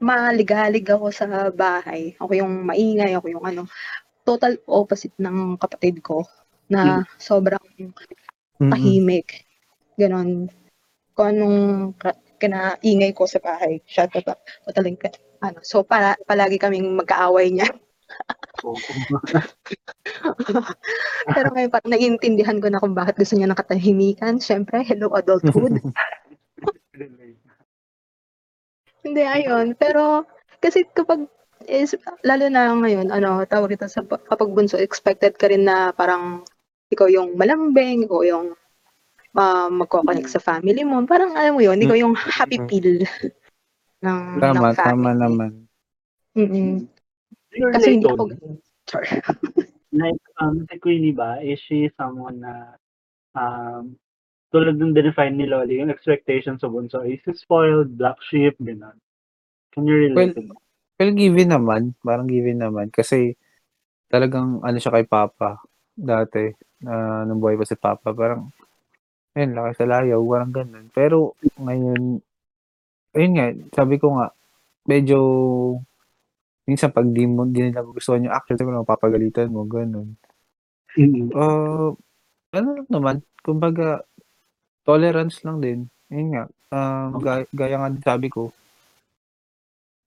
maligalig 0.03 0.87
ako 0.89 1.15
sa 1.15 1.51
bahay. 1.55 2.19
Ako 2.19 2.33
yung 2.35 2.67
maingay, 2.67 3.15
ako 3.15 3.27
yung 3.31 3.45
ano. 3.47 3.63
Total 4.23 4.55
opposite 4.67 5.15
ng 5.19 5.59
kapatid 5.59 6.03
ko 6.03 6.27
na 6.71 7.03
sobrang 7.19 7.63
Mm-mm. 7.79 8.71
tahimik. 8.71 9.47
Ganon. 9.99 10.51
Kung 11.15 11.27
anong 11.37 11.59
ka- 12.43 12.83
kinaingay 12.83 13.15
ko 13.15 13.31
sa 13.31 13.39
bahay, 13.39 13.79
siya 13.87 14.11
tota- 14.11 14.43
totaling 14.67 14.99
ka- 14.99 15.15
ano. 15.39 15.63
So, 15.63 15.87
para, 15.87 16.19
palagi 16.27 16.59
kaming 16.59 16.99
magkaaway 16.99 17.55
niya. 17.55 17.71
Pero 21.35 21.49
ngayon 21.55 21.73
parang 21.73 21.91
naiintindihan 21.95 22.61
ko 22.61 22.69
na 22.69 22.83
kung 22.83 22.99
bakit 22.99 23.17
gusto 23.17 23.39
niya 23.39 23.49
ng 23.51 23.59
katahimikan. 23.59 24.39
Siyempre, 24.43 24.83
hello 24.83 25.15
adulthood. 25.15 25.79
Hindi, 29.03 29.23
ayun. 29.23 29.75
Pero, 29.75 30.23
kasi 30.63 30.87
kapag 30.95 31.27
is 31.67 31.95
lalo 32.27 32.47
na 32.51 32.75
ngayon, 32.75 33.15
ano, 33.15 33.47
tawag 33.47 33.79
ito 33.79 33.87
sa 33.87 34.03
kapag 34.03 34.51
bunso, 34.51 34.79
expected 34.79 35.39
ka 35.39 35.47
rin 35.51 35.67
na 35.67 35.95
parang 35.95 36.43
ikaw 36.91 37.07
yung 37.07 37.39
malambing, 37.39 38.07
ikaw 38.07 38.23
yung 38.27 38.55
uh, 39.37 39.69
magkoconnect 39.69 40.31
sa 40.31 40.43
family 40.43 40.83
mo. 40.85 41.03
Parang 41.05 41.35
alam 41.37 41.57
mo 41.57 41.63
yun, 41.63 41.81
ikaw 41.81 41.97
yung 41.97 42.15
happy 42.17 42.59
pill 42.69 43.05
ng, 44.05 44.19
Tama, 44.41 44.73
ng 44.73 44.77
family. 44.77 44.89
tama 44.89 45.11
naman. 45.15 45.53
Mm-mm. 46.37 46.89
Kasi 47.53 48.01
hindi 48.01 48.09
ako, 48.09 48.33
Char. 48.89 49.05
like 49.93 50.25
um 50.41 50.65
si 50.73 50.81
Queenie 50.81 51.13
ba 51.13 51.37
is 51.45 51.61
she 51.69 51.93
someone 52.01 52.41
na 52.41 52.81
um 53.37 53.93
tulad 54.49 54.81
ng 54.81 54.97
define 54.97 55.37
ni 55.37 55.45
Loli 55.45 55.85
yung 55.85 55.93
expectation 55.93 56.57
sa 56.57 56.73
bunso 56.73 57.05
is 57.05 57.21
spoiled 57.37 57.93
black 58.01 58.17
sheep 58.25 58.57
gano'n 58.57 58.97
can 59.73 59.85
you 59.85 60.09
relate 60.09 60.33
to 60.33 60.49
that? 60.49 60.61
Well, 61.03 61.19
given 61.19 61.51
naman. 61.51 61.99
Parang 62.05 62.29
given 62.29 62.63
naman. 62.63 62.95
Kasi 62.95 63.35
talagang 64.07 64.63
ano 64.63 64.77
siya 64.79 64.95
kay 64.95 65.07
Papa 65.09 65.59
dati. 65.99 66.53
na 66.83 67.27
nung 67.27 67.43
buhay 67.43 67.59
pa 67.59 67.67
si 67.67 67.75
Papa. 67.75 68.15
Parang, 68.15 68.55
ayun, 69.37 69.53
laki 69.57 69.73
sa 69.77 69.89
layaw. 69.89 70.21
Parang 70.21 70.53
ganun. 70.53 70.87
Pero, 70.93 71.37
ngayon, 71.57 72.21
ayun 73.17 73.33
nga, 73.37 73.47
sabi 73.77 73.97
ko 73.97 74.17
nga, 74.17 74.33
medyo, 74.89 75.19
minsan 76.69 76.93
pag 76.93 77.09
di 77.09 77.25
mo, 77.29 77.49
di 77.49 77.69
nila 77.69 77.85
gustuhan 77.85 78.25
yung 78.29 78.37
action, 78.37 78.57
sabi 78.57 78.73
ko, 78.73 78.85
papagalitan 78.87 79.53
mo, 79.53 79.65
ganun. 79.65 80.17
Mm. 80.97 81.33
Uh, 81.33 81.97
ano 82.53 82.69
lang 82.77 82.89
naman, 82.93 83.17
kumbaga, 83.41 84.05
tolerance 84.85 85.41
lang 85.47 85.59
din. 85.63 85.89
Ayun 86.13 86.29
nga, 86.37 86.45
um, 86.73 87.21
gaya, 87.21 87.45
gaya 87.53 87.77
nga 87.81 87.93
din 87.93 88.05
sabi 88.05 88.29
ko, 88.29 88.53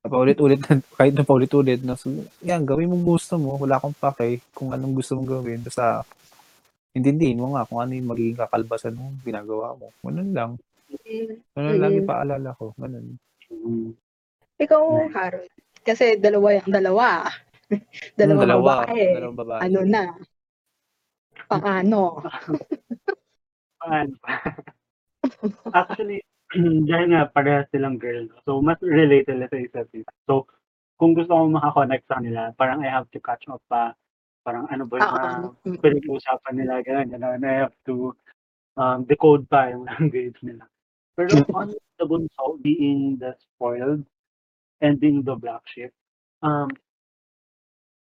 paulit-ulit 0.05 0.61
na, 0.61 0.77
kahit 0.97 1.13
na 1.17 1.25
paulit-ulit 1.25 1.81
na, 1.81 1.97
so, 1.97 2.13
yan, 2.45 2.61
gawin 2.61 2.89
mo 2.89 2.97
gusto 3.01 3.41
mo, 3.41 3.57
wala 3.57 3.81
akong 3.81 3.97
pake 3.97 4.41
kung 4.53 4.69
anong 4.69 5.01
gusto 5.01 5.17
mong 5.17 5.29
gawin, 5.41 5.61
basta, 5.65 6.05
intindihin 6.95 7.37
mo 7.37 7.53
nga 7.53 7.67
kung 7.67 7.83
ano 7.83 7.91
yung 7.91 8.07
magiging 8.07 8.39
kakalbasan 8.39 8.95
mo, 8.95 9.11
ginagawa 9.21 9.75
mo. 9.75 9.91
Ganun 9.99 10.31
lang. 10.31 10.51
Ganun 11.51 11.77
lang 11.77 11.91
Mm. 11.91 12.01
ipaalala 12.01 12.49
ko. 12.55 12.71
Ganun. 12.79 13.19
Mm. 13.51 13.91
Ikaw, 14.55 14.83
Harold. 15.11 15.51
Kasi 15.83 16.15
dalawa 16.17 16.55
yung 16.55 16.71
dalawa. 16.71 17.07
dalawa, 18.15 18.31
Yung 18.31 18.43
dalawa, 18.47 18.73
babae. 18.87 19.03
dalawang 19.13 19.37
babae. 19.37 19.59
Ano 19.61 19.79
na? 19.83 20.03
Paano? 21.45 22.01
Paano 23.77 24.13
pa? 24.17 24.29
Actually, 25.75 26.21
dahil 26.85 27.07
nga 27.11 27.27
parehas 27.27 27.67
silang 27.69 27.97
girl, 27.97 28.29
so 28.45 28.61
mas 28.61 28.77
related 28.79 29.35
sila 29.35 29.45
sa 29.45 29.57
isa't 29.57 29.89
isa. 29.91 30.11
So, 30.25 30.47
kung 30.95 31.11
gusto 31.11 31.33
ko 31.33 31.49
makakonect 31.51 32.05
sa 32.07 32.21
nila, 32.23 32.55
parang 32.55 32.79
I 32.81 32.89
have 32.89 33.09
to 33.11 33.19
catch 33.19 33.43
up 33.45 33.59
pa. 33.67 33.91
Parang 34.45 34.69
ano 34.69 34.85
ba 34.85 35.01
yung 35.01 35.09
Oo. 35.09 35.17
mga 35.17 35.31
Mm. 35.65 35.79
pinag-uusapan 35.81 36.53
nila, 36.53 36.73
gano'n, 36.85 37.09
gano'n. 37.09 37.41
I 37.41 37.55
have 37.65 37.75
to 37.89 38.13
um, 38.77 39.01
decode 39.09 39.49
pa 39.49 39.73
yung 39.73 39.83
language 39.89 40.37
nila. 40.45 40.69
Pero 41.17 41.41
on 41.57 41.73
the 41.97 42.05
bunso, 42.05 42.61
being 42.61 43.17
the 43.17 43.33
spoiled 43.41 44.05
and 44.85 45.01
being 45.01 45.25
the 45.25 45.33
black 45.33 45.65
sheep, 45.65 45.89
um, 46.45 46.69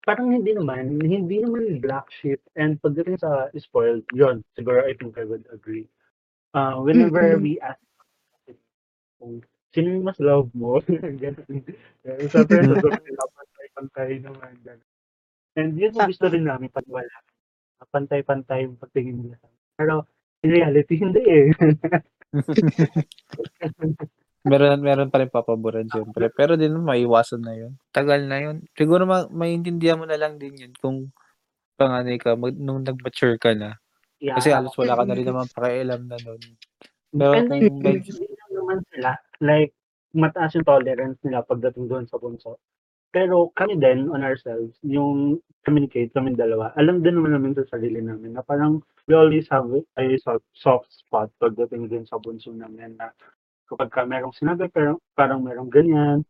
parang 0.05 0.29
hindi 0.29 0.53
naman, 0.53 1.01
hindi 1.01 1.41
naman 1.41 1.81
black 1.81 2.05
sheep 2.21 2.37
and 2.53 2.77
pagdating 2.85 3.17
sa 3.17 3.49
spoiled, 3.57 4.05
yun, 4.13 4.45
siguro 4.53 4.85
I 4.85 4.93
think 4.93 5.17
I 5.17 5.25
would 5.25 5.49
agree. 5.49 5.89
Uh, 6.53 6.79
whenever 6.85 7.41
we 7.41 7.57
ask 7.59 7.81
kung 9.17 9.41
sino 9.73 9.87
yung 9.89 10.05
mas 10.05 10.19
love 10.21 10.53
mo, 10.53 10.79
ganun. 11.23 11.65
Sa 12.29 12.45
doon 12.45 12.77
nila, 13.01 13.23
pantay-pantay 13.25 14.21
naman. 14.21 14.53
Ganun. 14.61 14.85
And 15.57 15.73
yun 15.73 15.97
yung 15.97 16.13
gusto 16.13 16.29
rin 16.29 16.45
namin 16.45 16.69
pag 16.69 16.85
wala. 16.85 17.09
Pantay-pantay 17.89 18.69
yung 18.69 18.77
pagtingin 18.77 19.25
nila. 19.25 19.37
Pero, 19.73 20.05
in 20.45 20.53
reality, 20.53 21.01
hindi 21.01 21.23
eh. 21.25 21.49
meron, 24.49 24.79
meron 24.85 25.09
pa 25.09 25.25
rin 25.25 25.33
papaboran 25.33 25.89
siyempre. 25.89 26.29
Pero 26.29 26.53
din 26.53 26.77
maiwasan 26.77 27.41
na 27.41 27.57
yun. 27.57 27.73
Tagal 27.89 28.29
na 28.29 28.37
yun. 28.37 28.61
Siguro 28.77 29.09
ma- 29.09 29.29
maintindihan 29.33 29.97
mo 29.97 30.05
na 30.05 30.21
lang 30.21 30.37
din 30.37 30.53
yun 30.55 30.73
kung 30.77 31.09
panganay 31.77 32.21
ka, 32.21 32.37
mag, 32.37 32.53
nung 32.53 32.85
nag-mature 32.85 33.41
ka 33.41 33.57
na. 33.57 33.81
Yeah. 34.21 34.37
Kasi 34.37 34.53
halos 34.53 34.77
wala 34.77 34.97
ka 34.97 35.03
na 35.05 35.17
rin 35.17 35.25
naman 35.25 35.49
pakialam 35.49 36.05
na 36.05 36.17
nun. 36.21 36.41
Pero 37.13 37.33
And 37.33 37.49
kung 37.49 37.61
naman 38.53 38.79
sila, 38.93 39.17
like, 39.41 39.73
mataas 40.13 40.57
yung 40.57 40.65
tolerance 40.65 41.21
nila 41.21 41.45
pagdating 41.45 41.85
doon 41.85 42.05
sa 42.09 42.17
bunso. 42.17 42.57
Pero 43.17 43.49
kami 43.57 43.81
din, 43.81 44.13
on 44.13 44.21
ourselves, 44.21 44.77
yung 44.85 45.41
communicate 45.65 46.13
kami 46.13 46.37
dalawa, 46.37 46.69
alam 46.77 47.01
din 47.01 47.17
naman 47.17 47.33
namin 47.33 47.57
sa 47.57 47.65
sarili 47.73 47.97
namin 47.97 48.37
na 48.37 48.45
parang 48.45 48.77
we 49.09 49.17
always 49.17 49.49
have 49.49 49.65
a 49.73 50.05
soft, 50.21 50.45
soft 50.53 50.85
spot 50.93 51.33
pagdating 51.41 51.89
din 51.89 52.05
sa 52.05 52.21
bunso 52.21 52.53
namin 52.53 52.93
na 53.01 53.09
kapag 53.65 53.89
ka 53.89 54.05
merong 54.05 54.37
sinabi, 54.37 54.69
pero 54.69 55.01
parang 55.17 55.41
merong 55.41 55.73
ganyan, 55.73 56.21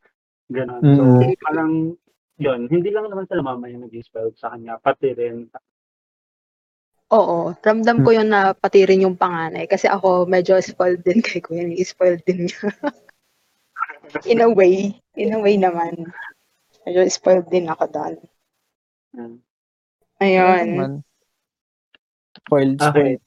gano'n. 0.48 0.80
So, 0.96 1.04
Mm. 1.20 1.36
parang, 1.44 1.72
yun, 2.40 2.72
hindi 2.72 2.88
lang 2.88 3.12
naman 3.12 3.28
sila 3.28 3.44
mama 3.44 3.68
yung 3.68 3.84
nag-spell 3.84 4.32
sa 4.40 4.56
kanya, 4.56 4.80
pati 4.80 5.12
rin 5.12 5.52
Oo, 7.08 7.56
ramdam 7.64 8.04
ko 8.04 8.12
yun 8.12 8.28
na 8.28 8.52
pati 8.52 8.84
rin 8.84 9.08
yung 9.08 9.16
panganay. 9.16 9.64
Kasi 9.64 9.88
ako 9.88 10.28
medyo 10.28 10.60
spoiled 10.60 11.08
din 11.08 11.24
kay 11.24 11.40
Kuya. 11.40 11.64
Spoiled 11.80 12.20
din 12.28 12.52
niya. 12.52 12.68
in 14.32 14.44
a 14.44 14.50
way. 14.52 14.92
In 15.16 15.32
a 15.32 15.40
way 15.40 15.56
naman. 15.56 16.12
Medyo 16.88 17.04
spoiled 17.12 17.52
din 17.52 17.68
ako 17.68 17.84
doon. 17.92 18.16
um, 19.20 19.34
Ayun. 20.24 20.68
naman. 20.72 20.92
Spoiled, 22.40 22.80
Okay. 22.80 23.20
spoiled. 23.20 23.24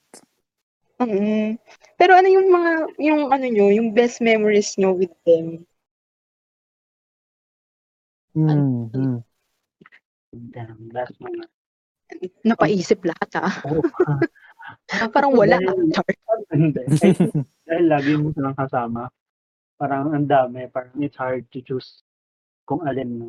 Mm. 1.01 1.49
Pero 1.93 2.17
ano 2.17 2.27
yung 2.29 2.49
mga, 2.49 2.71
yung 2.97 3.21
ano 3.29 3.45
nyo, 3.45 3.69
yung 3.69 3.93
best 3.93 4.17
memories 4.17 4.73
nyo 4.81 4.97
with 4.97 5.13
them? 5.29 5.61
Mm, 8.33 8.89
mm. 8.89 9.17
damn, 10.49 10.89
that's 10.89 11.13
my 11.21 11.29
Napaisip 12.41 13.05
lahat 13.05 13.29
ah. 13.45 13.53
Oh, 13.69 13.85
Parang 15.15 15.37
wala. 15.37 15.61
Dahil- 15.61 15.93
lagi 17.91 18.11
mo 18.17 18.33
silang 18.35 18.57
kasama, 18.57 19.07
parang 19.77 20.11
ang 20.11 20.27
dami, 20.27 20.67
parang 20.67 20.91
it's 20.99 21.15
hard 21.15 21.47
to 21.53 21.61
choose 21.63 22.03
kung 22.67 22.83
alin 22.83 23.19
mo. 23.19 23.27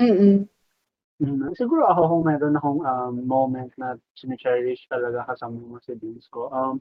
Mm, 0.00 1.52
siguro 1.52 1.84
ako 1.84 2.00
kung 2.08 2.24
meron 2.24 2.56
akong 2.56 2.80
um, 2.80 3.14
moment 3.28 3.68
na 3.76 4.00
sinecherish 4.16 4.88
talaga 4.88 5.28
kasama 5.28 5.60
yung 5.60 5.76
mga 5.76 5.84
siblings 5.84 6.24
ko, 6.32 6.48
um, 6.48 6.80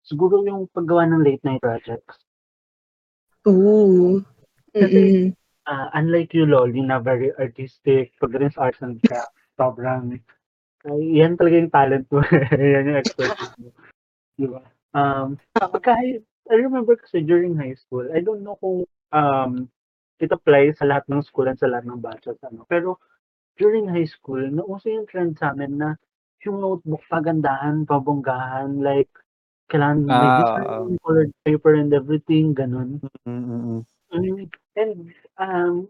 siguro 0.00 0.40
yung 0.48 0.64
paggawa 0.72 1.04
ng 1.04 1.20
late 1.20 1.44
night 1.44 1.60
projects. 1.60 2.16
Ooh. 3.44 4.24
Kasi-. 4.72 5.36
Ah, 5.68 5.92
unlike 5.92 6.32
you, 6.32 6.48
Loli, 6.48 6.80
na 6.80 6.96
very 6.96 7.28
artistic, 7.36 8.16
pag 8.16 8.32
rin 8.32 8.48
sa 8.48 8.72
arts 8.72 8.80
and 8.80 8.96
craft, 9.04 9.36
sobrang, 9.60 10.16
ay, 10.88 11.20
yan 11.20 11.36
talaga 11.36 11.60
yung 11.60 11.74
talent 11.76 12.06
mo. 12.08 12.24
yan 12.56 12.88
yung 12.88 12.96
expertise 12.96 13.52
mo. 13.60 13.68
Di 14.40 14.48
ba? 14.48 14.64
Um, 14.96 15.36
Oo. 15.60 15.76
kahit, 15.76 16.24
I 16.48 16.56
remember 16.56 16.96
kasi 16.96 17.20
during 17.20 17.52
high 17.52 17.76
school, 17.76 18.08
I 18.08 18.24
don't 18.24 18.40
know 18.40 18.56
kung 18.56 18.88
um, 19.12 19.68
it 20.20 20.30
applies 20.32 20.78
sa 20.78 20.86
lahat 20.88 21.04
ng 21.08 21.22
school 21.24 21.48
and 21.48 21.58
sa 21.58 21.70
lahat 21.70 21.86
ng 21.88 22.00
batches. 22.02 22.38
Ano. 22.46 22.66
Pero 22.68 22.98
during 23.58 23.88
high 23.90 24.06
school, 24.08 24.40
nauso 24.50 24.88
yung 24.90 25.06
trend 25.10 25.38
sa 25.38 25.52
amin 25.54 25.78
na 25.78 25.90
yung 26.46 26.62
notebook 26.62 27.02
pagandahan, 27.10 27.82
pabonggahan, 27.86 28.78
like, 28.80 29.10
kailangan 29.68 30.00
may 30.06 30.30
Ah, 30.30 30.38
design, 30.38 30.96
colored 31.04 31.32
paper 31.44 31.74
and 31.76 31.92
everything, 31.92 32.54
ganun. 32.54 33.02
Mm, 33.26 33.44
mm, 33.44 33.60
mm. 33.62 33.80
Mm, 34.14 34.48
And 34.78 35.12
um, 35.36 35.88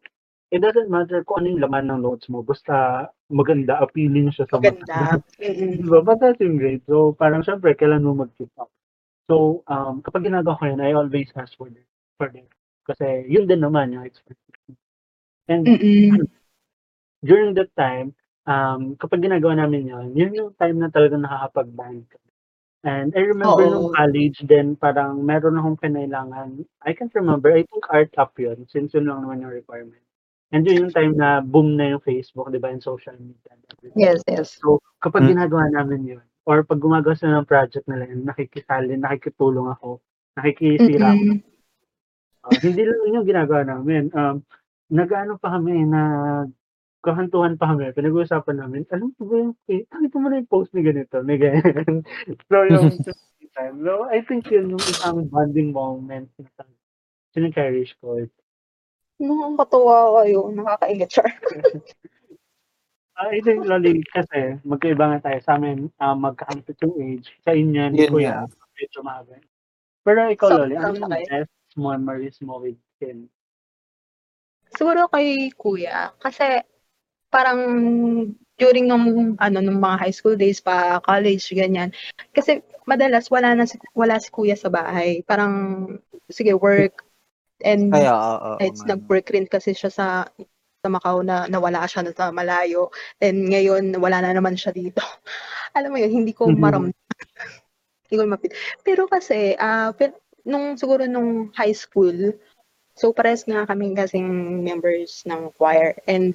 it 0.51 0.59
doesn't 0.64 0.91
matter 0.91 1.23
kung 1.23 1.45
ano 1.45 1.47
yung 1.55 1.62
laman 1.62 1.87
ng 1.93 2.03
notes 2.03 2.27
mo, 2.33 2.43
basta 2.43 3.07
maganda, 3.31 3.79
appealing 3.79 4.33
siya 4.33 4.49
sa 4.49 4.59
Maganda. 4.59 5.21
Mm-mm. 5.38 5.85
Diba? 5.85 6.01
But 6.03 6.19
that's 6.19 6.41
yung 6.41 6.57
grade. 6.59 6.83
So, 6.88 7.14
parang 7.14 7.45
syempre, 7.45 7.77
kailan 7.79 8.03
mo 8.03 8.17
mag-keep 8.17 8.51
up. 8.59 8.73
So, 9.31 9.62
um, 9.69 10.01
kapag 10.03 10.27
ginagawa 10.27 10.59
ko 10.59 10.64
yun, 10.67 10.81
I 10.83 10.97
always 10.97 11.29
ask 11.37 11.53
for 11.55 11.69
this. 11.71 11.85
For 12.17 12.33
this. 12.33 12.49
Kasi 12.88 13.29
yun 13.29 13.44
din 13.44 13.61
naman 13.61 13.92
yung 13.92 14.09
expectation. 14.09 14.72
And 15.48 15.64
Mm-mm. 15.68 16.24
during 17.20 17.53
that 17.61 17.68
time, 17.77 18.16
um, 18.48 18.96
kapag 18.96 19.20
ginagawa 19.29 19.61
namin 19.61 19.92
yun, 19.92 20.07
yun 20.16 20.33
yung 20.33 20.51
time 20.57 20.81
na 20.81 20.88
talaga 20.88 21.20
nakakapag-band 21.20 22.09
kami. 22.09 22.29
And 22.87 23.11
I 23.12 23.27
remember 23.29 23.66
Oo. 23.68 23.72
nung 23.74 23.88
college 23.92 24.38
din, 24.48 24.79
parang 24.79 25.20
meron 25.20 25.59
akong 25.59 25.83
kinailangan. 25.83 26.62
I 26.87 26.94
can't 26.94 27.12
remember. 27.12 27.51
I 27.53 27.66
think 27.68 27.85
art 27.90 28.14
up 28.16 28.33
yun, 28.38 28.64
since 28.70 28.94
yun 28.94 29.11
lang 29.11 29.27
naman 29.27 29.44
yung 29.44 29.53
requirement. 29.53 30.01
And 30.55 30.64
yun 30.64 30.88
yung 30.88 30.94
time 30.94 31.12
na 31.18 31.44
boom 31.44 31.77
na 31.77 31.92
yung 31.92 32.01
Facebook, 32.07 32.48
di 32.48 32.57
ba, 32.62 32.72
yung 32.72 32.81
social 32.81 33.18
media. 33.20 33.53
and 33.53 33.61
everything. 33.68 34.01
Yes, 34.01 34.22
yes. 34.31 34.57
So, 34.62 34.81
kapag 35.05 35.29
Hmm. 35.29 35.37
ginagawa 35.37 35.68
namin 35.68 36.16
yun, 36.16 36.24
or 36.48 36.64
pag 36.64 36.81
gumagawa 36.81 37.12
sila 37.18 37.42
ng 37.42 37.51
project 37.51 37.85
nila 37.85 38.09
yun, 38.09 38.24
nakikisali, 38.24 38.96
nakikitulong 38.96 39.68
ako, 39.74 40.01
nakikisira 40.38 41.12
ako. 41.12 41.22
Mm-mm. 41.29 41.58
Uh, 42.49 42.57
hindi 42.65 42.83
lang 42.89 42.99
yun 43.05 43.17
yung 43.21 43.29
ginagawa 43.29 43.61
namin. 43.69 44.09
Um, 44.17 44.41
nag-ano 44.89 45.37
pa 45.37 45.61
kami, 45.61 45.85
nagkakantuhan 45.85 47.61
pa 47.61 47.77
kami, 47.77 47.93
pinag-uusapan 47.93 48.57
namin, 48.57 48.89
alam 48.89 49.13
mo 49.13 49.23
ba 49.29 49.35
yung, 49.37 49.53
eh, 49.69 49.85
nakita 49.93 50.17
mo 50.17 50.27
na 50.33 50.41
yung 50.41 50.49
post 50.49 50.73
ni 50.73 50.81
ganito, 50.81 51.21
ni 51.21 51.37
ganyan. 51.37 52.01
so, 52.49 52.65
yung 52.65 52.89
time. 53.59 53.77
So, 53.85 54.09
I 54.09 54.23
think 54.25 54.49
yun 54.49 54.73
yung 54.73 54.85
isang 54.87 55.29
bonding 55.29 55.75
moment 55.75 56.31
na 56.39 56.65
sinag-cherish 57.37 57.99
ko. 58.01 58.23
Nakakatuwa 59.19 60.23
kayo. 60.23 60.49
Nakakaingat, 60.55 61.11
Char. 61.13 61.31
Ah, 63.19 63.35
I 63.35 63.43
think, 63.43 63.67
Loli, 63.67 63.99
kasi 64.15 64.63
magkaiba 64.63 65.11
nga 65.11 65.27
tayo 65.27 65.43
sa 65.43 65.59
amin, 65.59 65.91
uh, 65.99 66.15
magkakampit 66.15 66.79
yung 66.87 66.95
age. 67.03 67.27
Sa 67.43 67.51
inyo, 67.51 67.91
ni 67.91 68.07
Yun 68.07 68.15
Kuya, 68.15 68.47
nga. 68.47 68.71
medyo 68.79 68.99
maaga. 69.03 69.35
Pero 70.07 70.19
ikaw, 70.31 70.47
So, 70.47 70.63
Loli, 70.63 70.79
ano 70.79 70.95
yung 70.95 71.11
best 71.11 71.58
memories 71.79 72.43
mo 72.43 72.59
with 72.61 72.79
him? 73.01 73.31
Siguro 74.75 75.09
kay 75.09 75.51
kuya. 75.57 76.12
Kasi 76.21 76.62
parang 77.33 77.61
during 78.59 78.87
nung, 78.91 79.37
ano, 79.38 79.59
nung 79.62 79.81
mga 79.81 80.01
high 80.03 80.14
school 80.14 80.37
days 80.37 80.59
pa, 80.61 80.99
college, 81.03 81.55
ganyan. 81.55 81.95
Kasi 82.35 82.61
madalas 82.88 83.31
wala 83.31 83.55
na 83.55 83.64
si, 83.71 83.79
wala 83.95 84.19
si 84.19 84.29
kuya 84.35 84.59
sa 84.59 84.69
bahay. 84.73 85.23
Parang, 85.25 85.87
sige, 86.29 86.53
work. 86.59 87.07
And 87.62 87.91
Kaya, 87.91 88.14
oo, 88.14 88.37
oo, 88.55 88.59
it's 88.62 88.83
nag-work 88.87 89.31
rin 89.35 89.47
kasi 89.47 89.75
siya 89.75 89.91
sa 89.91 90.07
sa 90.79 90.88
Macau 90.95 91.27
na 91.27 91.51
nawala 91.51 91.83
siya 91.91 92.07
na 92.07 92.14
sa 92.14 92.31
malayo. 92.31 92.91
And 93.19 93.51
ngayon, 93.51 93.99
wala 93.99 94.23
na 94.23 94.31
naman 94.31 94.55
siya 94.55 94.71
dito. 94.71 95.03
Alam 95.77 95.95
mo 95.95 95.99
yun, 95.99 96.12
hindi 96.23 96.31
ko 96.35 96.47
Mhm. 96.51 96.59
maramdaman. 96.62 96.95
hindi 98.09 98.14
ko 98.17 98.23
mapit. 98.25 98.53
Pero 98.87 99.05
kasi, 99.11 99.53
ah 99.61 99.93
pe- 99.93 100.17
nung 100.49 100.81
siguro 100.81 101.05
nung 101.05 101.53
high 101.53 101.77
school, 101.77 102.33
so 102.97 103.13
pares 103.13 103.45
nga 103.45 103.69
kami 103.69 103.93
kasing 103.93 104.65
members 104.65 105.23
ng 105.29 105.53
choir. 105.55 106.01
And 106.09 106.33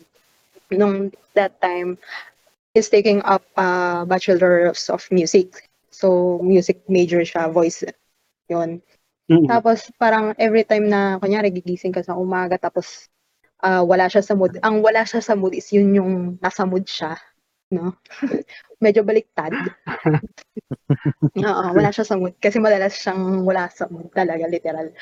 nung 0.70 1.10
that 1.34 1.58
time, 1.58 1.98
is 2.74 2.90
taking 2.90 3.22
up 3.26 3.46
uh, 3.58 4.06
Bachelor's 4.06 4.90
of 4.90 5.06
Music. 5.14 5.70
So, 5.94 6.42
music 6.42 6.82
major 6.90 7.22
siya, 7.22 7.54
voice. 7.54 7.86
Yun. 8.50 8.82
Mm. 9.30 9.46
Tapos 9.46 9.94
parang 10.02 10.34
every 10.42 10.66
time 10.66 10.90
na 10.90 11.22
kunyari 11.22 11.54
gigising 11.54 11.94
ka 11.94 12.02
sa 12.02 12.18
umaga 12.18 12.58
tapos 12.58 13.08
ah, 13.64 13.86
wala 13.86 14.12
siya 14.12 14.26
sa 14.26 14.36
mood. 14.36 14.60
Ang 14.60 14.84
wala 14.84 15.08
siya 15.08 15.24
sa 15.24 15.38
mood 15.38 15.56
is 15.56 15.72
yun 15.72 15.96
yung 15.96 16.14
nasa 16.44 16.68
mood 16.68 16.84
siya, 16.84 17.16
no? 17.74 17.98
Medyo 18.78 19.02
baliktad. 19.02 19.52
Oo, 21.34 21.66
wala 21.74 21.90
siya 21.90 22.06
sa 22.06 22.16
mood 22.16 22.38
kasi 22.38 22.62
madalas 22.62 22.94
siyang 22.94 23.42
wala 23.42 23.66
sa 23.74 23.90
mood 23.90 24.14
talaga 24.14 24.46
literal. 24.46 24.94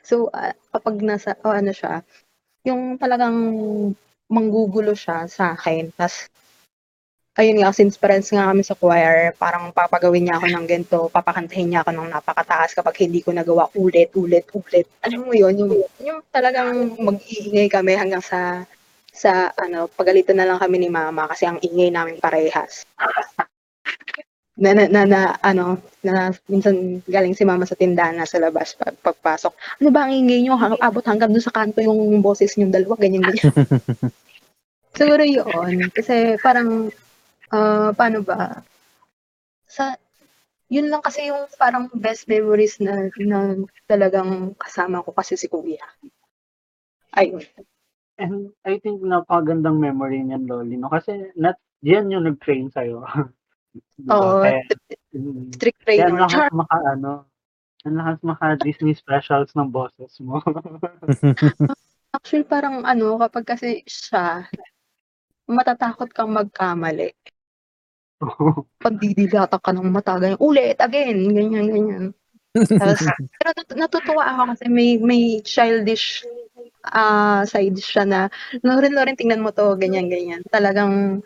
So 0.00 0.32
ah, 0.32 0.56
kapag 0.72 1.04
nasa 1.04 1.36
o 1.44 1.52
ano 1.52 1.70
siya, 1.70 2.00
yung 2.64 2.96
talagang 2.96 3.36
manggugulo 4.32 4.96
siya 4.96 5.28
sa 5.28 5.52
akin. 5.52 5.92
Tas 5.92 6.32
ayun 7.34 7.60
nga, 7.60 7.74
since 7.74 7.98
parents 7.98 8.30
nga 8.30 8.46
kami 8.46 8.62
sa 8.62 8.78
choir, 8.78 9.34
parang 9.34 9.74
papagawin 9.74 10.30
niya 10.30 10.38
ako 10.38 10.46
ng 10.54 10.66
ganito, 10.70 10.98
papakantahin 11.10 11.74
niya 11.74 11.82
ako 11.82 11.90
ng 11.90 12.10
napakataas 12.14 12.78
kapag 12.78 12.94
hindi 13.06 13.20
ko 13.26 13.34
nagawa 13.34 13.66
ulit, 13.74 14.14
ulit, 14.14 14.46
ulit. 14.54 14.86
Alam 15.02 15.26
mo 15.26 15.32
yun, 15.34 15.54
yung, 15.58 15.72
yung 15.98 16.20
talagang 16.30 16.94
mag-iingay 16.94 17.66
kami 17.66 17.98
hanggang 17.98 18.22
sa, 18.22 18.62
sa 19.14 19.54
ano, 19.54 19.86
pagalitan 19.86 20.42
na 20.42 20.46
lang 20.50 20.58
kami 20.58 20.82
ni 20.82 20.90
mama 20.90 21.30
kasi 21.30 21.46
ang 21.46 21.62
ingay 21.62 21.94
namin 21.94 22.18
parehas. 22.18 22.82
Na, 24.58 24.70
na, 24.74 24.86
na, 24.90 25.02
na, 25.06 25.20
ano, 25.42 25.78
na 26.02 26.34
minsan 26.50 27.02
galing 27.06 27.34
si 27.34 27.42
mama 27.46 27.66
sa 27.66 27.78
tindahan 27.78 28.18
na 28.18 28.26
sa 28.26 28.42
labas 28.42 28.74
pag, 28.74 28.94
pagpasok. 29.02 29.54
Ano 29.82 29.90
ba 29.94 30.06
ang 30.06 30.14
ingay 30.14 30.42
niyo? 30.42 30.58
Hang, 30.58 30.78
abot 30.78 31.02
hanggang 31.06 31.30
doon 31.30 31.42
sa 31.42 31.54
kanto 31.54 31.82
yung 31.82 32.22
boses 32.22 32.54
niyong 32.54 32.74
dalawa, 32.74 32.94
ganyan, 32.98 33.22
ganyan. 33.22 33.50
Siguro 34.98 35.22
yun. 35.26 35.90
Kasi 35.90 36.38
parang, 36.38 36.90
ah 37.50 37.90
paano 37.94 38.22
ba? 38.22 38.62
Sa, 39.66 39.94
yun 40.70 40.86
lang 40.86 41.02
kasi 41.02 41.30
yung 41.30 41.50
parang 41.58 41.90
best 41.90 42.30
memories 42.30 42.78
na, 42.78 43.10
na 43.26 43.58
talagang 43.90 44.54
kasama 44.54 45.02
ko 45.02 45.10
kasi 45.10 45.34
si 45.34 45.50
Kuya. 45.50 45.82
Ayun. 47.14 47.42
And 48.14 48.54
I 48.62 48.78
think 48.78 49.02
napakagandang 49.02 49.82
memory 49.82 50.22
niyan, 50.22 50.46
Loli, 50.46 50.78
no? 50.78 50.86
Kasi 50.86 51.34
not, 51.34 51.58
yan 51.82 52.14
yung 52.14 52.30
nag-train 52.30 52.70
sa'yo. 52.70 53.02
diba? 53.98 54.14
Oo, 54.14 54.42
Kaya, 54.42 54.60
mm, 55.18 55.58
strict 55.58 55.80
kaya 55.82 56.06
trainer. 56.06 56.22
lakas 56.22 56.38
Char, 56.46 56.50
maka, 56.54 56.76
ano, 56.94 57.12
ang 57.84 57.96
lakas 57.98 58.18
maka 58.22 58.46
Disney 58.62 58.94
specials 58.94 59.50
ng 59.58 59.68
bosses 59.68 60.14
mo. 60.22 60.38
actually 62.14 62.46
parang 62.46 62.86
ano, 62.86 63.18
kapag 63.18 63.44
kasi 63.44 63.82
siya, 63.84 64.46
matatakot 65.50 66.08
kang 66.14 66.30
magkamali. 66.30 67.10
Pagdidilata 68.80 69.58
ka 69.58 69.74
ng 69.74 69.90
mata, 69.90 70.16
ganyan, 70.16 70.40
ulit, 70.40 70.78
again, 70.80 71.18
ganyan, 71.34 71.66
ganyan. 71.68 72.04
Tapos, 72.54 73.02
pero 73.34 73.50
nat- 73.50 73.76
natutuwa 73.76 74.24
ako 74.30 74.42
kasi 74.54 74.64
may 74.70 74.94
may 75.02 75.42
childish 75.42 76.22
ah 76.84 77.42
side 77.48 77.78
siya 77.80 78.04
na, 78.04 78.20
Loren, 78.60 78.92
Loren, 78.92 79.16
tingnan 79.16 79.40
mo 79.40 79.50
to, 79.50 79.76
ganyan, 79.80 80.08
ganyan. 80.12 80.44
Talagang 80.52 81.24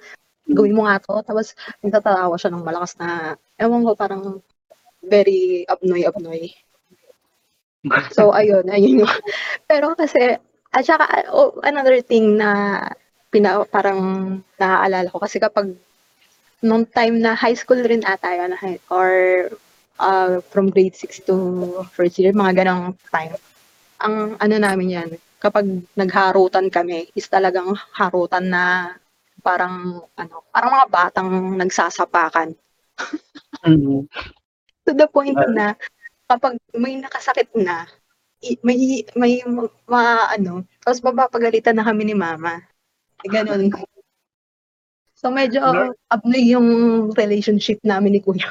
gawin 0.49 0.77
mo 0.77 0.87
nga 0.87 1.03
to. 1.03 1.21
Tapos, 1.27 1.53
nagtatawa 1.85 2.35
siya 2.39 2.53
ng 2.55 2.65
malakas 2.65 2.97
na, 3.01 3.35
ewan 3.59 3.85
ko, 3.85 3.93
parang 3.99 4.23
very 5.03 5.67
abnoy-abnoy. 5.69 6.53
So, 8.13 8.35
ayun, 8.35 8.67
ayun 8.69 9.07
yung. 9.07 9.13
Pero 9.71 9.95
kasi, 9.95 10.37
at 10.75 10.85
saka, 10.85 11.31
oh, 11.31 11.57
another 11.63 12.03
thing 12.03 12.37
na 12.37 12.83
pina, 13.31 13.65
parang 13.65 14.01
naaalala 14.59 15.09
ko 15.09 15.23
kasi 15.23 15.39
kapag 15.41 15.73
nung 16.61 16.85
time 16.85 17.23
na 17.23 17.39
high 17.39 17.55
school 17.55 17.79
rin 17.79 18.03
ata 18.03 18.35
yun, 18.35 18.53
or 18.91 19.47
uh, 20.03 20.43
from 20.51 20.71
grade 20.71 20.97
6 20.97 21.27
to 21.27 21.35
first 21.95 22.19
year, 22.19 22.35
mga 22.35 22.65
ganong 22.65 22.99
time. 23.15 23.35
Ang 24.03 24.37
ano 24.43 24.55
namin 24.59 24.95
yan, 24.95 25.09
kapag 25.39 25.87
nagharutan 25.95 26.71
kami, 26.71 27.11
is 27.15 27.31
talagang 27.31 27.75
harutan 27.95 28.51
na 28.51 28.95
parang, 29.43 30.03
ano, 30.19 30.35
parang 30.51 30.71
mga 30.75 30.89
batang 30.91 31.29
nagsasapakan. 31.59 32.55
Mm. 33.65 34.07
To 34.89 34.97
the 34.97 35.05
point 35.05 35.37
na, 35.53 35.77
kapag 36.33 36.57
may 36.73 36.97
nakasakit 36.97 37.53
na, 37.53 37.85
may, 38.65 39.05
may, 39.13 39.45
ma, 39.85 40.33
ano, 40.33 40.65
tapos 40.81 41.05
mapapagalitan 41.05 41.77
na 41.77 41.85
kami 41.85 42.09
ni 42.09 42.17
mama. 42.17 42.65
Ganon. 43.21 43.69
So, 45.13 45.29
medyo 45.29 45.61
Mer- 45.61 45.93
abnoy 46.09 46.57
yung 46.57 46.69
relationship 47.13 47.85
namin 47.85 48.17
ni 48.17 48.21
Kuya. 48.25 48.49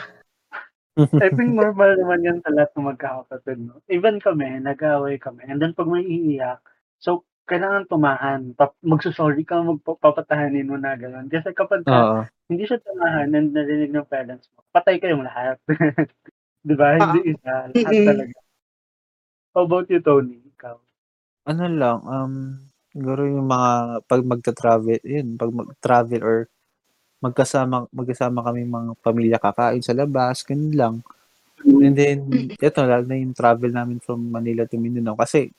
I 1.24 1.30
think 1.34 1.58
normal 1.58 1.96
naman 1.96 2.26
yan 2.26 2.40
sa 2.46 2.52
lahat 2.52 2.74
ng 2.74 2.90
magkakapatid, 2.92 3.58
no? 3.58 3.82
Even 3.90 4.22
kami, 4.22 4.62
nag-away 4.62 5.22
kami. 5.22 5.46
And 5.50 5.58
then 5.58 5.78
pag 5.78 5.88
may 5.88 6.04
iiyak, 6.04 6.62
so, 7.00 7.28
kailangan 7.48 7.88
tumahan. 7.88 8.52
Pa- 8.60 8.76
magsusorry 8.84 9.48
ka, 9.48 9.64
magpapatahanin 9.64 10.68
mo 10.68 10.76
na 10.76 11.00
gano'n. 11.00 11.32
Kasi 11.32 11.56
kapag 11.56 11.88
ka, 11.88 11.96
Oo. 11.96 12.20
hindi 12.52 12.68
siya 12.68 12.84
tumahan 12.84 13.32
and 13.32 13.56
narinig 13.56 13.96
ng 13.96 14.08
parents 14.12 14.52
mo, 14.52 14.68
patay 14.76 15.00
kayong 15.00 15.24
lahat. 15.24 15.56
Di 16.68 16.76
ba? 16.76 17.00
Hindi 17.00 17.32
isa. 17.32 17.72
Lahat 17.72 17.94
Mm-mm. 17.96 18.08
talaga. 18.12 18.38
How 19.56 19.64
about 19.64 19.88
you, 19.88 20.04
Tony? 20.04 20.44
Ikaw? 20.54 20.76
Ano 21.48 21.64
lang, 21.72 22.00
um, 22.04 22.34
siguro 22.92 23.24
yung 23.24 23.48
mga, 23.48 24.04
pag 24.04 24.22
magta-travel, 24.28 25.00
yun, 25.08 25.40
pag 25.40 25.52
mag-travel 25.56 26.22
or 26.22 26.38
magkasama, 27.24 27.88
magkasama 27.96 28.44
kami 28.44 28.68
mga 28.68 28.92
pamilya 29.00 29.40
kakain 29.40 29.82
sa 29.82 29.96
labas, 29.96 30.44
ganun 30.44 30.76
lang. 30.76 30.96
And 31.64 31.96
then, 31.98 32.20
eto, 32.60 32.86
lalo 32.86 33.08
na 33.08 33.18
yung 33.18 33.34
travel 33.34 33.72
namin 33.74 33.98
from 34.04 34.30
Manila 34.30 34.68
to 34.70 34.78
Mindanao. 34.78 35.18
Kasi, 35.18 35.50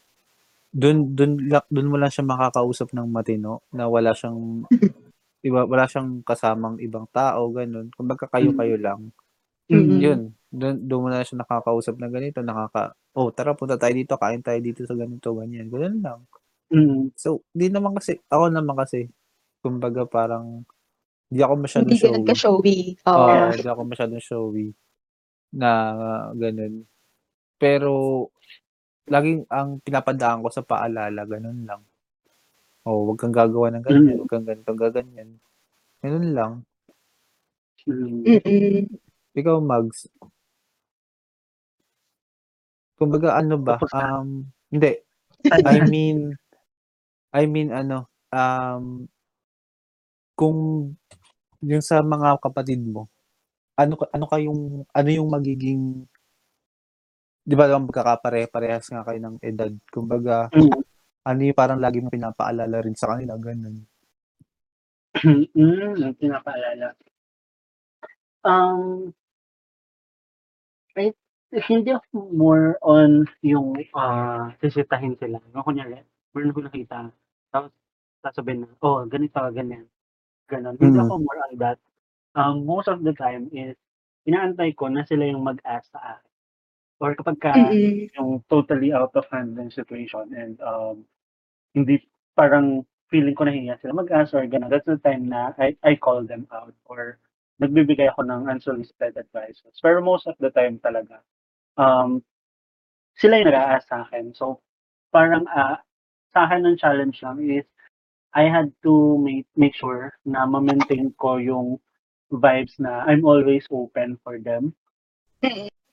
dun, 0.72 1.16
dun, 1.16 1.48
la- 1.48 1.68
dun 1.68 1.88
mo 1.88 1.96
lang 1.96 2.12
siya 2.12 2.24
makakausap 2.28 2.92
ng 2.92 3.08
matino 3.08 3.64
na 3.72 3.88
wala 3.88 4.12
siyang, 4.12 4.64
iba, 5.46 5.64
wala 5.64 5.84
siyang 5.88 6.20
kasamang 6.22 6.76
ibang 6.82 7.08
tao, 7.10 7.48
ganun. 7.52 7.88
Kumbaga 7.94 8.28
kayo-kayo 8.28 8.76
lang. 8.76 9.12
Mm. 9.68 9.98
Yun, 10.00 10.20
dun, 10.48 10.74
dun 10.84 11.00
mo 11.04 11.08
na 11.12 11.24
siya 11.24 11.44
nakakausap 11.44 12.00
na 12.00 12.08
ganito, 12.08 12.40
nakaka, 12.40 12.96
oh, 13.16 13.28
tara, 13.32 13.52
punta 13.52 13.76
tayo 13.76 13.92
dito, 13.92 14.16
kain 14.16 14.40
tayo 14.40 14.58
dito 14.60 14.84
sa 14.88 14.96
ganito, 14.96 15.32
ganyan. 15.36 15.68
Ganun 15.68 16.00
lang. 16.00 16.20
Mm. 16.68 17.16
So, 17.16 17.44
di 17.52 17.68
naman 17.72 17.96
kasi, 17.96 18.20
ako 18.28 18.52
naman 18.52 18.76
kasi, 18.76 19.08
kumbaga 19.60 20.04
parang, 20.04 20.64
di 21.28 21.40
ako 21.44 21.54
masyadong 21.60 21.92
Hindi 21.92 22.00
showy. 22.00 22.24
ka-showy. 22.24 22.76
Oo, 23.04 23.28
Oo. 23.28 23.52
di 23.56 23.68
ako 23.68 23.80
masyadong 23.84 24.24
showy 24.24 24.66
na 25.52 25.70
uh, 25.96 26.26
ganun. 26.36 26.84
Pero, 27.60 27.92
laging 29.08 29.44
ang 29.50 29.80
pinapadaan 29.82 30.40
ko 30.44 30.48
sa 30.52 30.64
paalala, 30.64 31.24
ganun 31.28 31.64
lang. 31.66 31.82
Oh, 32.88 33.04
wag 33.12 33.20
kang 33.20 33.34
gagawa 33.34 33.68
ng 33.74 33.84
ganyan, 33.84 34.16
Mm. 34.16 34.20
wag 34.24 34.30
kang 34.32 34.46
ganito, 34.48 34.72
gaganyan. 34.72 35.28
Ganun 36.00 36.28
lang. 36.32 36.52
Mm. 37.84 38.22
Mm-mm. 38.24 38.76
Ikaw, 39.36 39.56
Mags. 39.60 40.08
Kumbaga, 42.98 43.38
ano 43.38 43.54
ba? 43.60 43.78
Um, 43.94 44.50
hindi. 44.72 44.98
I 45.46 45.78
mean, 45.92 46.34
I 47.30 47.46
mean 47.46 47.70
ano, 47.70 48.10
um, 48.34 49.06
kung 50.34 50.58
yung 51.62 51.82
sa 51.82 52.02
mga 52.02 52.38
kapatid 52.42 52.82
mo, 52.82 53.06
ano 53.78 53.94
ano 54.10 54.24
kayong 54.26 54.62
ano 54.90 55.08
yung 55.10 55.30
magiging 55.30 56.06
'di 57.48 57.54
ba 57.56 57.64
magkakapare-parehas 57.80 58.92
nga 58.92 59.04
kayo 59.08 59.18
ng 59.24 59.36
edad. 59.40 59.72
Kumbaga, 59.88 60.52
Mm. 60.52 60.82
ano 61.28 61.40
yung 61.44 61.58
parang 61.58 61.80
lagi 61.82 61.98
mong 62.02 62.14
pinapaalala 62.16 62.78
rin 62.84 62.96
sa 62.98 63.14
kanila, 63.16 63.34
gano'n? 63.40 63.88
Hmm, 65.56 65.96
ang 66.04 66.14
pinapaalala. 66.20 66.92
Um 68.44 69.12
ay 70.96 71.12
hindi 71.68 71.90
ako 71.92 72.28
more 72.32 72.66
on 72.84 73.24
yung, 73.44 73.76
ah, 73.96 74.52
sisitahin 74.60 75.16
sila. 75.20 75.40
Yung 75.52 75.64
kunyari, 75.64 76.00
meron 76.32 76.52
akong 76.52 76.68
nakita, 76.68 76.96
tapos 77.52 77.72
sasabihin 78.24 78.64
na, 78.68 78.68
"Oh, 78.84 79.04
ganito, 79.08 79.40
ganyan." 79.52 79.88
Gano'n. 80.50 80.76
Hindi 80.80 80.98
Mm. 80.98 81.02
ako 81.02 81.14
more 81.22 81.40
on 81.48 81.54
that. 81.60 81.78
Um, 82.36 82.66
most 82.68 82.88
of 82.90 83.02
the 83.04 83.14
time 83.16 83.48
is 83.54 83.76
inaantay 84.28 84.74
ko 84.76 84.88
na 84.92 85.04
sila 85.08 85.26
yung 85.28 85.44
mag-ask 85.46 85.88
sa 85.92 86.00
akin. 86.18 86.27
Or 86.98 87.14
kapagka 87.14 87.54
Mm. 87.54 88.10
yung 88.18 88.42
totally 88.50 88.90
out 88.92 89.14
of 89.14 89.26
hand 89.30 89.54
na 89.54 89.70
situation 89.70 90.34
and, 90.34 90.58
um, 90.60 91.06
hindi 91.74 92.02
parang 92.34 92.82
feeling 93.10 93.34
ko 93.38 93.46
nahihiya 93.46 93.78
sila 93.80 94.02
mag-ask 94.02 94.34
or 94.34 94.44
gano'n, 94.46 94.70
that's 94.70 94.86
the 94.86 94.98
time 95.00 95.30
na 95.30 95.54
I 95.58 95.78
I 95.86 95.94
call 95.96 96.26
them 96.26 96.46
out 96.50 96.74
or 96.90 97.18
nagbibigay 97.62 98.10
ako 98.14 98.26
ng 98.26 98.50
unsolicited 98.50 99.14
advices. 99.18 99.78
Pero 99.82 100.02
most 100.02 100.26
of 100.26 100.34
the 100.42 100.50
time 100.50 100.78
talaga, 100.82 101.22
um, 101.78 102.22
sila 103.18 103.38
yung 103.42 103.50
nag-a-ask 103.50 103.86
sa'kin. 103.90 104.34
So, 104.34 104.62
parang, 105.14 105.46
ah, 105.50 105.78
sa'kin 106.34 106.66
ang 106.66 106.78
challenge 106.78 107.18
lang 107.22 107.42
is 107.42 107.66
I 108.34 108.46
had 108.50 108.70
to 108.84 109.18
make 109.18 109.48
make 109.56 109.74
sure 109.74 110.12
na 110.26 110.44
ma-maintain 110.46 111.14
ko 111.18 111.38
yung 111.42 111.80
vibes 112.30 112.76
na 112.78 113.06
I'm 113.08 113.24
always 113.24 113.64
open 113.72 114.18
for 114.22 114.38
them. 114.38 114.74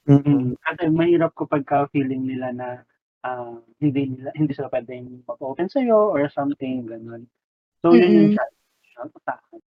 Mm. 0.07 0.21
Mm. 0.21 0.45
Kasi 0.61 0.83
mahirap 0.93 1.33
kapagka 1.33 1.89
feeling 1.89 2.29
nila 2.29 2.53
na, 2.53 2.67
ah, 3.25 3.57
hindi 3.81 4.13
nila 4.13 4.29
hindi 4.37 4.53
sila 4.53 4.69
puwedeng 4.69 5.25
mag-open 5.25 5.65
sa'yo 5.69 6.13
or 6.13 6.29
something, 6.29 6.85
gano'n. 6.85 7.25
So, 7.81 7.93
yun 7.97 8.13
yung 8.13 8.29
Mm. 8.33 8.37
challenge 8.37 9.21
sa'kin. 9.25 9.61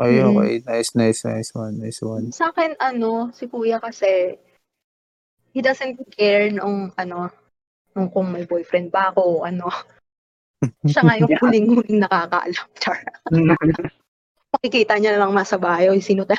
Okey, 0.00 0.20
Mm. 0.22 0.36
okey. 0.38 0.56
Nice, 0.66 0.92
nice, 0.96 1.20
nice 1.24 1.50
one, 1.54 1.74
nice 1.80 2.00
one. 2.02 2.32
Sa'kin 2.32 2.76
ano, 2.82 3.30
si 3.32 3.46
kuya 3.48 3.78
kasi, 3.80 4.36
he 5.54 5.60
doesn't 5.62 5.98
care 6.16 6.50
nung 6.52 6.92
ano, 6.98 7.30
nung 7.96 8.08
kung 8.12 8.32
may 8.32 8.44
boyfriend 8.48 8.90
ba 8.92 9.10
ako 9.12 9.22
o 9.22 9.44
ano. 9.46 9.68
Siya 10.92 11.02
nga 11.06 11.16
yung 11.20 11.30
Yeah. 11.32 11.40
huling-huling 11.42 11.98
nakakaalam, 12.02 12.68
char. 12.80 12.98
Makikita 14.56 14.94
niya 14.98 15.16
na 15.16 15.26
lang 15.26 15.32
nasa 15.36 15.56
bahay, 15.60 15.90
"Uy, 15.92 16.00
sino 16.02 16.24
'to?" 16.26 16.36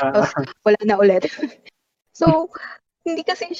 Tapos 0.00 0.30
Ah, 0.34 0.44
wala 0.64 0.80
na 0.84 0.96
ulit. 0.98 1.24
So, 2.14 2.46
hindi 3.02 3.26
kasi 3.26 3.50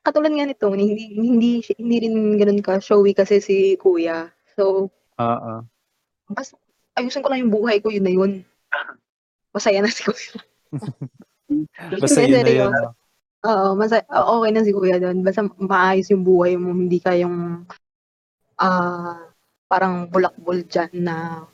katulad 0.00 0.32
nga 0.32 0.48
nito, 0.48 0.72
hindi 0.72 1.12
hindi 1.12 1.60
hindi 1.76 1.96
rin 2.08 2.40
gano'n 2.40 2.64
ka-showy 2.64 3.12
kasi 3.12 3.36
si 3.44 3.76
kuya. 3.76 4.32
So, 4.56 4.88
Oo. 5.20 5.52
basta 6.32 6.56
ayusin 6.96 7.20
ko 7.20 7.28
lang 7.28 7.44
yung 7.44 7.52
buhay 7.52 7.84
ko, 7.84 7.92
yun 7.92 8.00
na 8.00 8.16
yun. 8.16 8.32
Masaya 9.52 9.84
na 9.84 9.92
si 9.92 10.08
kuya. 10.08 10.40
Basta 12.00 12.24
yun 12.24 12.40
na 12.40 12.48
yun? 12.48 12.72
Oo, 13.44 13.76
masa 13.76 14.00
o 14.08 14.40
okey 14.40 14.50
na 14.56 14.64
si 14.64 14.72
kuya 14.72 14.96
do'n. 14.96 15.20
Basta 15.20 15.44
maayos 15.44 16.08
yung 16.08 16.24
buhay 16.24 16.56
mo, 16.56 16.72
hindi 16.72 16.96
ka 16.96 17.12
yung, 17.12 17.68
ah, 18.56 19.20
parang 19.68 20.08
bulakbol 20.08 20.64
diyan 20.64 20.92
na 21.04 21.44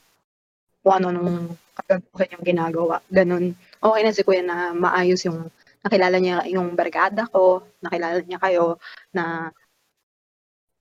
kung 0.87 1.03
ano-anong 1.03 1.59
kagaguhan 1.83 2.33
yung 2.39 2.45
ginagawa, 2.47 3.03
gano'n. 3.11 3.59
Okey 3.83 4.03
na 4.07 4.15
si 4.15 4.23
kuya 4.23 4.47
na 4.47 4.71
maayos 4.71 5.27
yung 5.27 5.51
nakilala 5.83 6.23
niya 6.23 6.47
yung 6.47 6.79
barkada 6.79 7.27
ko, 7.27 7.67
nakilala 7.83 8.23
niya 8.23 8.39
kayo, 8.39 8.79
na 9.11 9.51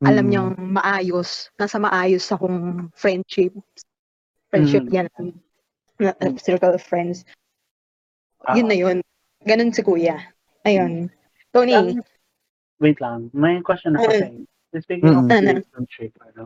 alam 0.06 0.26
Mm. 0.26 0.30
niyang 0.30 0.50
maayos, 0.58 1.50
nasa 1.58 1.82
maayos 1.82 2.30
akong 2.30 2.90
friendship. 2.94 3.58
Friendship 4.54 4.86
Mm. 4.86 4.94
yan, 4.94 5.08
na 5.98 6.14
Mm. 6.22 6.38
circle 6.38 6.78
of 6.78 6.82
friends. 6.86 7.26
Yun 8.54 8.70
na 8.70 8.78
yun. 8.78 8.98
Gano'n 9.46 9.74
si 9.74 9.82
kuya. 9.82 10.18
Ayun. 10.66 11.10
Tony? 11.50 11.74
Um, 11.74 12.06
wait 12.78 13.02
lang, 13.02 13.34
may 13.34 13.58
question 13.66 13.98
ako 13.98 14.14
Mm. 14.14 14.22
sa'yo. 14.22 14.42
Speaking 14.82 15.10
of 15.10 15.26
Mm. 15.26 15.34
Ano? 15.34 15.50
relationship, 15.58 16.14
ano, 16.22 16.44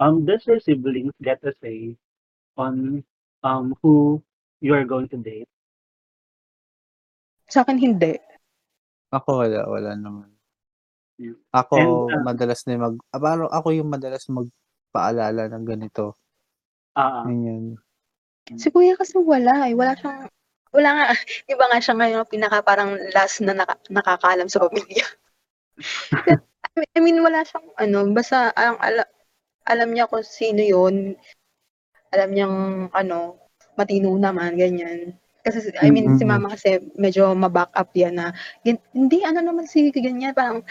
um, 0.00 0.28
does 0.28 0.44
your 0.44 0.60
siblings 0.60 1.16
get 1.24 1.40
a 1.44 1.56
say 1.64 1.96
on, 2.60 3.00
um, 3.44 3.72
who 3.80 4.20
you 4.60 4.76
are 4.76 4.84
going 4.84 5.08
to 5.08 5.16
date? 5.16 5.48
Sa'kin 7.46 7.78
hindi. 7.78 8.18
Ako 9.14 9.46
wala, 9.46 9.60
wala 9.70 9.90
naman. 9.94 10.30
Ako 11.54 11.74
And, 11.78 11.92
ah 12.12 12.20
madalas 12.28 12.60
na 12.68 12.76
mag 12.76 12.96
ah, 13.14 13.20
parang 13.22 13.48
ako 13.48 13.68
yung 13.72 13.88
madalas 13.88 14.28
magpaalala 14.28 15.48
ng 15.48 15.64
ganito. 15.64 16.12
Oo. 16.98 17.20
Ganyan. 17.24 17.80
Si 18.60 18.68
kuya 18.68 18.94
kasi 18.94 19.16
wala, 19.16 19.66
eh, 19.66 19.74
wala 19.74 19.96
siyang 19.96 20.28
wala 20.76 20.90
nga, 20.92 21.04
'di 21.48 21.54
ba 21.56 21.66
nga 21.72 21.78
siya 21.80 21.94
nga 21.96 22.06
yung 22.12 22.28
pinaka 22.28 22.58
parang 22.60 23.00
last 23.16 23.40
na 23.40 23.56
naka 23.56 23.80
nakakaalam 23.88 24.48
sa 24.50 24.60
pamilya. 24.60 25.06
I 26.96 27.00
mean, 27.00 27.24
wala 27.24 27.40
siyang 27.40 27.68
ano, 27.80 27.98
basta 28.12 28.52
ang 28.52 28.76
ala 28.84 29.08
alam 29.64 29.90
niya 29.90 30.06
kung 30.06 30.22
sino 30.22 30.60
yun. 30.60 31.16
Alam 32.12 32.30
niyang 32.32 32.56
ano, 32.92 33.40
matino 33.74 34.14
naman, 34.14 34.54
ganyan. 34.54 35.16
Kasi 35.46 35.70
I 35.78 35.94
mean, 35.94 36.18
si 36.18 36.26
Mm. 36.26 36.30
mama 36.34 36.46
kasi 36.58 36.82
medyo 36.98 37.30
ma-back-up 37.30 37.94
yan 37.94 38.18
na, 38.18 38.34
"Hindi, 38.66 39.22
ano 39.22 39.38
naman 39.38 39.70
si 39.70 39.94
ganyan." 39.94 40.34
Parang 40.34 40.66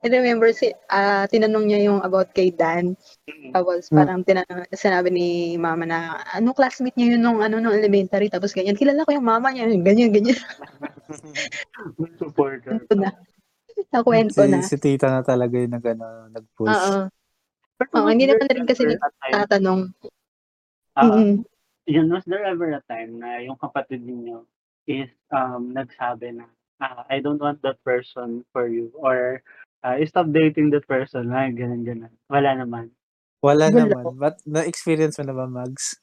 I 0.00 0.08
remember 0.08 0.48
si 0.54 0.70
ah, 0.88 1.26
tinanong 1.26 1.66
niya 1.66 1.90
yung 1.90 1.98
about 2.00 2.30
kay 2.30 2.54
Dan. 2.54 2.94
Mm. 3.26 3.50
Tapos 3.52 3.90
Hmm. 3.90 3.98
parang 3.98 4.20
tinanong 4.22 4.70
sinabi 4.70 5.10
ni 5.10 5.28
mama 5.58 5.82
na, 5.84 5.98
ano, 6.30 6.54
classmate 6.54 6.94
niya 6.94 7.18
yun 7.18 7.22
nung 7.26 7.42
ano, 7.42 7.58
nung 7.58 7.74
elementary 7.74 8.30
tapos 8.30 8.54
ganyan. 8.54 8.78
"Kilala 8.78 9.02
ko 9.02 9.10
yung 9.12 9.26
mama 9.26 9.50
niya." 9.50 9.66
Ganyan, 9.66 10.14
ganyan. 10.14 10.38
Supporter 12.22 12.86
na. 12.94 13.10
Nakuwento 13.90 14.38
Si 14.38 14.46
na. 14.46 14.62
si 14.62 14.76
tita 14.78 15.10
na 15.10 15.26
talaga 15.26 15.58
yung 15.58 15.74
nag-ano, 15.74 16.30
nag-push. 16.30 16.70
Oo. 16.70 17.10
Was 17.80 18.06
hindi 18.12 18.28
naman 18.30 18.46
rin 18.46 18.66
kasi 18.68 18.86
nagtatanong. 18.86 19.80
Oo. 21.00 21.16
Mm. 21.18 21.42
Yun, 21.90 22.06
was 22.14 22.22
there 22.30 22.46
ever 22.46 22.70
a 22.70 22.82
time 22.86 23.18
na 23.18 23.42
yung 23.42 23.58
kapatid 23.58 24.06
ninyo 24.06 24.46
is, 24.86 25.10
um, 25.34 25.74
nagsabi 25.74 26.30
na, 26.38 26.46
ah, 26.78 27.02
"I 27.10 27.18
don't 27.18 27.42
want 27.42 27.66
that 27.66 27.82
person 27.82 28.46
for 28.54 28.70
you," 28.70 28.94
or, 28.94 29.42
ah, 29.82 29.98
"Stop 30.06 30.30
dating 30.30 30.70
that 30.70 30.86
person." 30.86 31.26
Mga 31.34 31.58
gano'n, 31.58 31.82
gano'n. 31.82 32.14
Wala 32.30 32.50
naman? 32.62 32.94
Wala 33.42 33.72
Wala. 33.72 33.72
naman. 33.72 34.20
Ba't 34.20 34.36
na-experience 34.44 35.16
mo 35.16 35.24
na 35.24 35.32
ba, 35.32 35.48
Mags? 35.48 35.96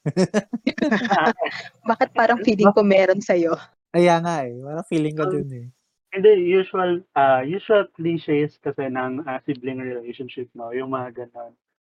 Bakit 1.90 2.10
parang 2.18 2.42
feeling 2.42 2.72
ko 2.74 2.82
meron 2.84 3.22
sa'yo? 3.22 3.56
Kaya 3.94 4.14
nga, 4.24 4.36
eh. 4.48 4.56
Parang 4.60 4.88
feeling 4.92 5.16
ko 5.16 5.24
Um, 5.24 5.32
dun, 5.32 5.48
eh. 5.56 5.68
hindi, 6.14 6.32
usual, 6.54 7.04
ah, 7.16 7.42
usual 7.46 7.88
cliches 7.96 8.58
kasi 8.64 8.90
ng, 8.90 9.24
ah, 9.28 9.40
sibling 9.46 9.82
relationship 9.84 10.50
'no, 10.56 10.72
yung 10.74 10.92
mga 10.94 11.26
gano'n. 11.28 11.54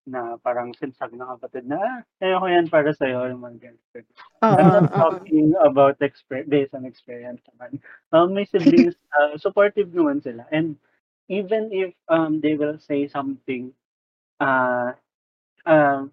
Na 0.09 0.41
parang 0.41 0.73
sinasabi 0.73 1.21
ng 1.21 1.29
kapatid 1.37 1.69
na, 1.69 1.77
"Ah, 1.77 1.99
ayoko 2.25 2.47
yan 2.49 2.67
para 2.73 2.91
sa'yo." 2.97 3.29
Yung 3.31 3.45
mga 3.45 3.69
gano'n. 3.69 4.07
Oo, 4.41 4.57
I'm 4.57 4.73
not 4.73 4.89
talking 4.97 5.53
about 5.61 6.01
expe 6.01 6.49
based 6.49 6.73
on 6.73 6.89
experience 6.89 7.45
naman. 7.53 7.77
Um, 8.13 8.33
my 8.33 8.49
siblings, 8.49 8.97
ah, 9.13 9.37
supportive 9.45 9.93
naman 9.93 10.25
sila 10.25 10.49
and 10.51 10.77
even 11.31 11.71
if, 11.71 11.95
um, 12.11 12.43
they 12.43 12.59
will 12.59 12.75
say 12.83 13.07
something, 13.07 13.71
ah, 14.43 14.97
ah, 15.69 16.09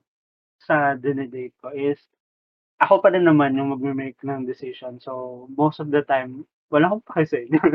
sa 0.61 0.93
dine-date 0.99 1.55
ko 1.63 1.71
is 1.73 1.97
ako 2.77 3.01
pa 3.01 3.09
rin 3.09 3.25
naman 3.25 3.57
yung 3.57 3.73
magme-make 3.73 4.21
ng 4.21 4.45
decision. 4.45 5.01
So, 5.01 5.45
most 5.57 5.81
of 5.81 5.89
the 5.89 6.05
time, 6.05 6.45
wala 6.69 6.93
akong 6.93 7.05
pake 7.09 7.25
sa 7.25 7.41
inyo. 7.41 7.57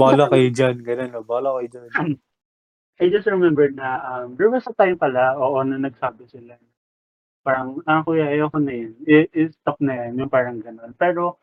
Bahala 0.00 0.28
kayo 0.28 0.48
diyan, 0.52 0.76
gano'n 0.84 1.10
'no, 1.14 1.22
bahala 1.24 1.56
kayo 1.62 1.68
diyan. 1.72 2.20
I 3.00 3.08
just 3.10 3.26
remembered 3.26 3.74
na, 3.74 3.98
um, 4.06 4.36
there 4.38 4.50
was 4.50 4.66
a 4.70 4.74
time 4.78 4.98
pala, 4.98 5.34
oo, 5.34 5.58
na 5.66 5.82
nagsabi 5.82 6.30
sila. 6.30 6.54
Parang, 7.44 7.82
"Ah, 7.86 8.02
kuya 8.06 8.30
ayoko 8.30 8.58
na 8.62 8.72
yan, 8.72 8.92
i 9.08 9.16
i-stop 9.34 9.78
na 9.82 9.94
yan." 10.06 10.18
Yung 10.20 10.30
parang 10.32 10.60
gano'n. 10.62 10.94
Pero 10.98 11.38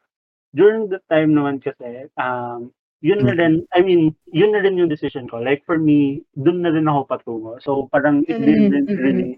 during 0.55 0.89
the 0.89 0.99
time 1.11 1.35
naman 1.35 1.59
kasi, 1.63 2.07
um, 2.19 2.71
yun 3.01 3.23
na 3.27 3.33
Mm. 3.35 3.39
rin 3.39 3.53
I 3.75 3.81
mean, 3.83 4.15
yun 4.31 4.51
na 4.55 4.61
rin 4.63 4.77
yung 4.79 4.89
decision 4.91 5.27
ko. 5.29 5.39
Like 5.43 5.63
for 5.67 5.77
me, 5.79 6.23
dun 6.37 6.61
na 6.63 6.71
rin 6.73 6.87
ako 6.89 7.07
patungo. 7.09 7.53
So, 7.63 7.87
parang 7.91 8.23
it 8.27 8.37
Mm, 8.39 8.71
didn't 8.71 8.91
mm. 8.91 8.99
really 8.99 9.31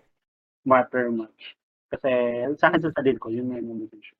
matter 0.65 1.12
much. 1.12 1.56
Kasi 1.93 2.12
sa'kin 2.60 2.82
sa 2.84 2.93
sarili 2.95 3.19
ko, 3.21 3.30
yun 3.34 3.49
na 3.52 3.60
yung 3.62 3.82
decision. 3.86 4.17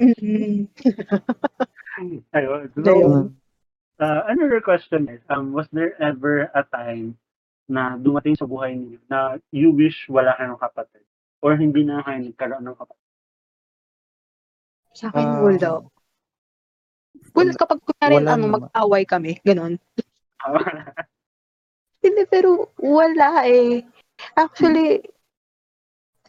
Mm. 0.00 0.68
Ayun. 2.36 2.68
So, 2.84 2.90
Ayun. 2.90 3.36
Uh, 3.96 4.28
another 4.28 4.60
question 4.60 5.08
is, 5.08 5.20
um, 5.32 5.52
was 5.56 5.64
there 5.72 5.96
ever 6.02 6.52
a 6.52 6.62
time 6.68 7.16
na 7.66 7.96
dumating 7.96 8.36
sa 8.36 8.44
buhay 8.44 8.76
niyo 8.76 9.00
na 9.08 9.40
you 9.50 9.72
wish 9.72 10.04
wala 10.12 10.36
kayong 10.36 10.60
kapatid? 10.60 11.04
Or 11.40 11.56
hindi 11.56 11.80
na 11.80 12.04
kayo 12.04 12.28
nagkaroon 12.28 12.64
ng 12.68 12.76
kapatid? 12.76 13.08
Sa 14.96 15.08
akin, 15.08 15.24
Ah, 15.24 15.40
wala. 15.40 15.70
Well, 17.32 17.52
kapag 17.56 17.80
kunwari, 17.84 18.14
wala 18.20 18.30
ano, 18.36 18.44
naman. 18.44 18.60
mag-away 18.68 19.04
kami, 19.08 19.40
ganun. 19.40 19.80
Hindi, 22.04 22.22
pero 22.28 22.70
wala 22.78 23.48
eh. 23.48 23.82
Actually, 24.36 25.02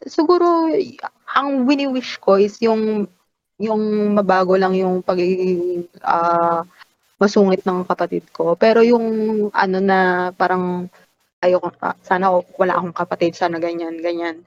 siguro, 0.04 0.72
ang 1.36 1.68
wini-wish 1.68 2.18
ko 2.18 2.40
is 2.40 2.58
yung 2.64 3.06
yung 3.58 4.14
mabago 4.14 4.54
lang 4.54 4.74
yung 4.74 5.02
pagiging 5.02 5.86
ah, 6.02 6.62
masungit 7.18 7.66
ng 7.66 7.82
kapatid 7.84 8.24
ko. 8.30 8.54
Pero 8.54 8.80
yung 8.86 9.06
ano 9.50 9.78
na 9.82 10.30
parang 10.32 10.86
ayoko, 11.42 11.74
ah, 11.82 11.94
sana 12.02 12.30
ako- 12.30 12.46
wala 12.58 12.78
akong 12.78 12.94
kapatid, 12.94 13.34
sana 13.34 13.58
ganyan, 13.58 13.98
ganyan. 13.98 14.42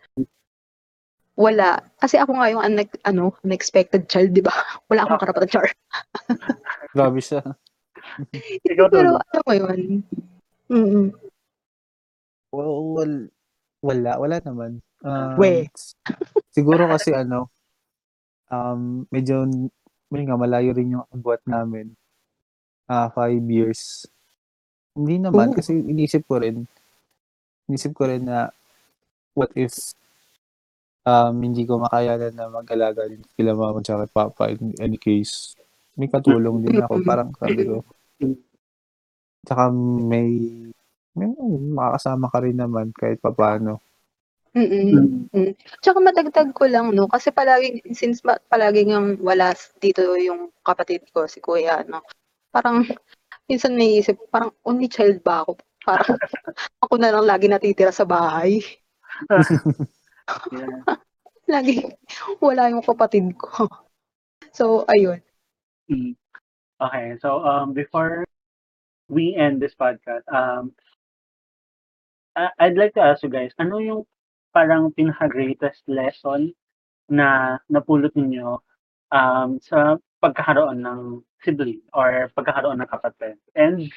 Wala. 1.35 1.79
Kasi 1.99 2.19
ako 2.19 2.35
nga 2.35 2.51
yung 2.51 2.63
une- 2.63 3.03
ano, 3.07 3.35
unexpected 3.43 4.07
child, 4.11 4.35
di 4.35 4.43
ba? 4.43 4.51
Wala 4.91 5.07
akong 5.07 5.21
karapat 5.21 5.47
char. 5.47 5.67
Grabe 6.95 7.23
siya. 7.23 7.39
Ikaw 8.71 8.87
Pero 8.91 9.15
ano 9.15 9.39
mo 9.47 9.53
yun? 9.55 9.79
Mm 10.71 11.05
Well, 12.51 12.99
well, 12.99 13.15
wala, 13.79 14.11
wala 14.19 14.37
naman. 14.43 14.83
Um, 15.07 15.39
We. 15.39 15.71
siguro 16.51 16.83
kasi 16.91 17.15
ano, 17.15 17.47
um, 18.51 19.07
medyo, 19.07 19.47
may 20.11 20.27
nga, 20.27 20.35
malayo 20.35 20.75
rin 20.75 20.99
yung 20.99 21.07
agwat 21.07 21.39
namin. 21.47 21.95
Ah, 22.91 23.07
five 23.07 23.39
years. 23.47 24.03
Hindi 24.91 25.23
naman, 25.23 25.55
Ooh. 25.55 25.55
kasi 25.55 25.79
inisip 25.79 26.27
ko 26.27 26.43
rin, 26.43 26.67
inisip 27.71 27.95
ko 27.95 28.03
rin 28.03 28.27
na, 28.27 28.51
what 29.31 29.47
if, 29.55 29.95
um, 31.07 31.39
hindi 31.39 31.63
ko 31.63 31.79
makayanan 31.79 32.35
na 32.35 32.51
mag-alaga 32.51 33.07
din 33.07 33.23
kila 33.39 33.55
mama 33.55 33.79
kay 33.79 34.11
papa 34.11 34.51
in 34.51 34.75
any 34.83 34.99
case. 34.99 35.55
May 35.95 36.11
katulong 36.11 36.67
din 36.67 36.83
ako, 36.83 36.99
parang 37.07 37.31
sabi 37.39 37.63
ko. 37.63 37.87
Tsaka 39.47 39.71
may, 40.11 40.27
may 41.15 41.31
makakasama 41.71 42.27
ka 42.27 42.43
rin 42.43 42.59
naman 42.59 42.91
kahit 42.91 43.23
papaano. 43.23 43.79
Mm-mm. 44.51 45.31
Mm. 45.31 45.55
Tsaka 45.79 46.03
madagdag 46.03 46.51
ko 46.51 46.67
lang, 46.67 46.91
no? 46.91 47.07
Kasi 47.07 47.31
palagi, 47.31 47.79
since 47.95 48.19
ma- 48.27 48.43
palagi 48.51 48.83
nga 48.91 48.99
wala 49.23 49.55
dito 49.79 50.03
yung 50.19 50.51
kapatid 50.59 51.07
ko, 51.15 51.23
si 51.23 51.39
Kuya, 51.39 51.87
no? 51.87 52.03
Parang, 52.51 52.85
minsan 53.47 53.75
naisip, 53.75 54.19
parang 54.27 54.51
only 54.67 54.91
child 54.91 55.23
ba 55.23 55.43
ako? 55.47 55.57
Parang, 55.83 56.15
ako 56.83 56.93
na 56.99 57.09
lang 57.15 57.25
lagi 57.25 57.47
natitira 57.47 57.95
sa 57.95 58.05
bahay. 58.05 58.59
Yeah. 60.51 60.83
Lagi, 61.51 61.83
wala 62.39 62.71
yung 62.71 62.85
kapatid 62.85 63.35
ko. 63.35 63.67
So, 64.55 64.87
ayun. 64.87 65.19
Mm. 65.91 66.15
Okay, 66.79 67.19
so 67.19 67.43
um, 67.43 67.75
before 67.75 68.23
we 69.11 69.35
end 69.35 69.59
this 69.59 69.75
podcast, 69.75 70.23
um, 70.31 70.71
I'd 72.35 72.79
like 72.79 72.95
to 72.95 73.03
ask 73.03 73.21
you 73.21 73.29
guys, 73.29 73.51
ano 73.59 73.83
yung 73.83 74.01
parang 74.55 74.95
pinaka-greatest 74.95 75.83
lesson 75.91 76.55
na 77.11 77.59
napulot 77.67 78.15
ninyo 78.15 78.63
um, 79.11 79.59
sa 79.59 79.99
pagkakaroon 80.23 80.79
ng 80.79 81.01
sibling 81.43 81.81
or 81.93 82.29
pagkakaroon 82.37 82.79
ng 82.81 82.89
kapatid? 82.89 83.37
And 83.57 83.89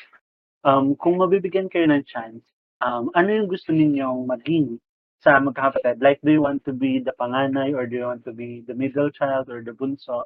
um, 0.64 0.96
kung 0.96 1.20
mabibigyan 1.20 1.70
kayo 1.70 1.88
ng 1.88 2.04
chance, 2.08 2.44
um, 2.80 3.12
ano 3.14 3.28
yung 3.32 3.48
gusto 3.48 3.72
ninyong 3.72 4.26
maging 4.28 4.80
sa 5.24 5.40
magkakapatid? 5.40 6.00
Like, 6.04 6.20
do 6.20 6.32
you 6.32 6.42
want 6.44 6.64
to 6.68 6.72
be 6.72 7.00
the 7.00 7.16
panganay 7.16 7.72
or 7.72 7.88
do 7.88 7.96
you 7.96 8.08
want 8.08 8.24
to 8.28 8.32
be 8.32 8.64
the 8.68 8.74
middle 8.76 9.08
child 9.08 9.48
or 9.48 9.64
the 9.64 9.72
bunso? 9.72 10.24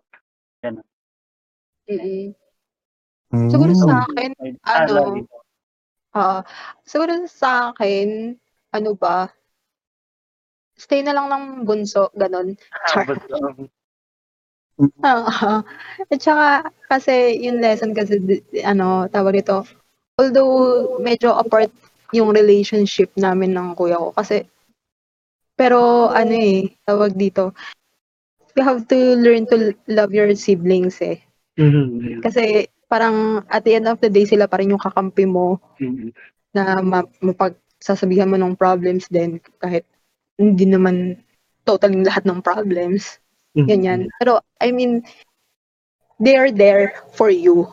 Siguro 3.49 3.73
Mm. 3.73 3.83
sa 3.87 3.95
akin, 4.05 4.31
Ano? 4.67 5.25
ah 6.13 6.41
siguro 6.85 7.13
sa 7.31 7.71
akin, 7.73 8.35
ano 8.75 8.91
ba, 8.99 9.31
stay 10.77 11.01
na 11.03 11.15
lang 11.15 11.31
ng 11.31 11.45
bunso. 11.65 12.11
Char. 12.15 13.07
But, 13.07 13.23
um, 13.39 13.71
Oo. 14.79 15.53
At 16.07 16.21
saka, 16.23 16.71
kasi 16.87 17.43
yung 17.43 17.59
lesson 17.59 17.91
kasi, 17.91 18.19
ano, 18.63 19.11
tawag 19.11 19.43
dito, 19.43 19.67
although 20.15 20.97
medyo 21.03 21.35
apart 21.35 21.71
yung 22.15 22.31
relationship 22.31 23.11
namin 23.19 23.53
ng 23.53 23.75
kuya 23.75 23.99
ko, 23.99 24.15
kasi, 24.15 24.47
pero 25.59 26.09
ano 26.15 26.33
eh, 26.39 26.79
tawag 26.87 27.19
dito, 27.19 27.51
you 28.55 28.63
have 28.63 28.87
to 28.87 29.19
learn 29.19 29.47
to 29.51 29.75
love 29.91 30.15
your 30.15 30.31
siblings 30.39 31.03
eh. 31.03 31.19
mhm, 31.59 32.23
Kasi, 32.23 32.71
parang 32.87 33.43
at 33.51 33.67
the 33.67 33.75
end 33.77 33.91
of 33.91 33.99
the 33.99 34.09
day, 34.09 34.25
sila 34.25 34.47
pa 34.47 34.63
rin 34.63 34.71
yung 34.73 34.83
kakampi 34.83 35.27
mo 35.27 35.59
mhm. 35.83 36.15
na 36.55 36.79
ma- 36.81 37.13
mapagsasabihan 37.19 38.31
mo 38.31 38.39
ng 38.39 38.55
problems 38.55 39.11
din 39.11 39.43
kahit 39.59 39.83
hindi 40.39 40.65
naman 40.71 41.19
totally 41.67 42.01
lahat 42.07 42.25
ng 42.25 42.41
problems. 42.41 43.19
Mhm. 43.59 43.67
Ganyan. 43.67 44.01
Pero, 44.23 44.39
I 44.63 44.71
mean, 44.71 45.03
they 46.23 46.39
are 46.39 46.55
there 46.55 46.95
for 47.11 47.27
you, 47.27 47.67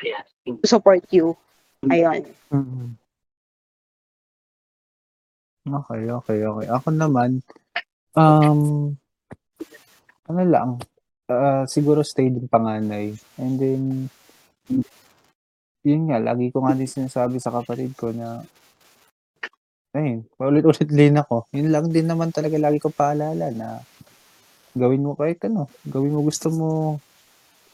Yes. 0.00 0.24
to 0.48 0.64
support 0.64 1.04
you. 1.12 1.36
Ayun. 1.84 2.24
Mm. 2.48 2.96
Okay, 5.68 6.02
okay, 6.08 6.38
okay. 6.48 6.66
Ako 6.72 6.88
naman, 6.96 7.44
um, 8.16 8.96
ano 10.24 10.42
lang, 10.48 10.70
ah, 11.28 11.68
siguro 11.68 12.00
stay 12.00 12.32
din 12.32 12.48
panganay. 12.48 13.12
And 13.36 13.54
then, 13.60 13.82
yun 15.84 16.08
nga, 16.08 16.24
lagi 16.24 16.48
ko 16.48 16.64
nga 16.64 16.72
din 16.72 16.88
sinasabi 16.88 17.36
sa 17.36 17.52
kapatid 17.52 17.92
ko 18.00 18.16
na, 18.16 18.40
ayun, 19.92 20.24
paulit-ulit 20.40 20.88
din 20.88 21.20
ako. 21.20 21.52
Yun 21.52 21.68
lang 21.68 21.92
din 21.92 22.08
naman 22.08 22.32
talaga 22.32 22.56
lagi 22.56 22.80
ko 22.80 22.88
paalala 22.88 23.52
na 23.52 23.84
gawin 24.78 25.02
mo 25.02 25.18
kahit 25.18 25.42
ano, 25.44 25.66
gawin 25.82 26.14
mo 26.14 26.22
gusto 26.22 26.48
mo, 26.54 26.70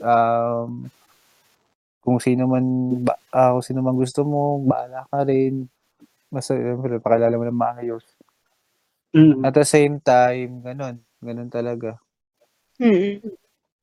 um, 0.00 0.88
kung 2.00 2.18
sino 2.20 2.48
man, 2.48 2.64
ba, 3.04 3.16
ah, 3.32 3.52
kung 3.56 3.64
sino 3.64 3.80
man 3.80 3.96
gusto 3.96 4.24
mo, 4.24 4.60
bahala 4.64 5.08
ka 5.08 5.24
rin. 5.24 5.68
Basta, 6.28 6.56
siyempre, 6.56 7.00
pakilala 7.00 7.36
mo 7.36 7.44
ng 7.48 7.60
maayos. 7.60 8.04
Mhm. 9.14 9.40
At 9.46 9.54
the 9.54 9.64
same 9.64 10.02
time, 10.02 10.60
ganun. 10.60 11.00
Ganun 11.22 11.48
talaga. 11.48 11.96
Mm-mm. 12.76 13.22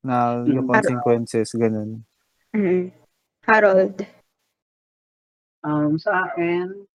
Na 0.04 0.44
yung 0.44 0.68
consequences, 0.68 1.50
ganun. 1.56 2.04
Mm-mm. 2.52 2.92
Harold. 3.48 4.06
Um, 5.62 5.98
sa 5.98 6.26
akin, 6.26 6.86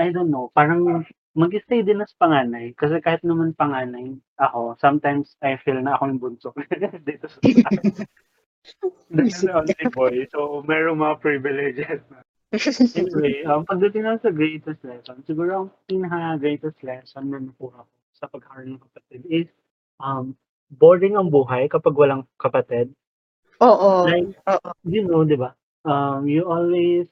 I 0.00 0.08
don't 0.12 0.32
know, 0.32 0.48
parang 0.52 1.04
mag-stay 1.34 1.86
din 1.86 2.02
as 2.02 2.14
panganay. 2.18 2.74
Kasi 2.74 2.98
kahit 2.98 3.22
naman 3.22 3.54
panganay 3.54 4.18
ako, 4.38 4.74
sometimes 4.82 5.38
I 5.40 5.56
feel 5.62 5.78
na 5.78 5.94
ako 5.94 6.02
yung 6.10 6.20
bunso 6.22 6.48
dito 7.08 7.26
sa 7.30 7.38
Dahil 9.10 9.40
na 9.48 9.52
only 9.64 9.86
boy, 9.94 10.14
so 10.28 10.60
merong 10.68 11.00
mga 11.00 11.16
privileges 11.22 12.02
na. 12.12 12.20
Anyway, 12.52 13.42
um, 13.48 13.62
pagdating 13.62 14.04
lang 14.04 14.18
sa 14.20 14.34
greatest 14.34 14.82
lesson, 14.82 15.22
siguro 15.22 15.50
ang 15.64 15.68
pinaka-greatest 15.86 16.78
lesson 16.82 17.30
na 17.30 17.38
nakuha 17.38 17.86
ko 17.86 17.92
sa 18.14 18.26
pagkakaroon 18.28 18.76
ng 18.76 18.84
kapatid 18.84 19.22
is 19.30 19.48
um, 20.02 20.34
boring 20.74 21.14
ang 21.14 21.30
buhay 21.30 21.70
kapag 21.70 21.94
walang 21.94 22.26
kapatid. 22.36 22.90
Oo. 23.62 24.04
Like, 24.04 24.34
Oo. 24.50 24.70
you 24.84 25.06
know, 25.06 25.22
di 25.22 25.38
ba? 25.38 25.54
Um, 25.86 26.28
you 26.28 26.44
always, 26.44 27.08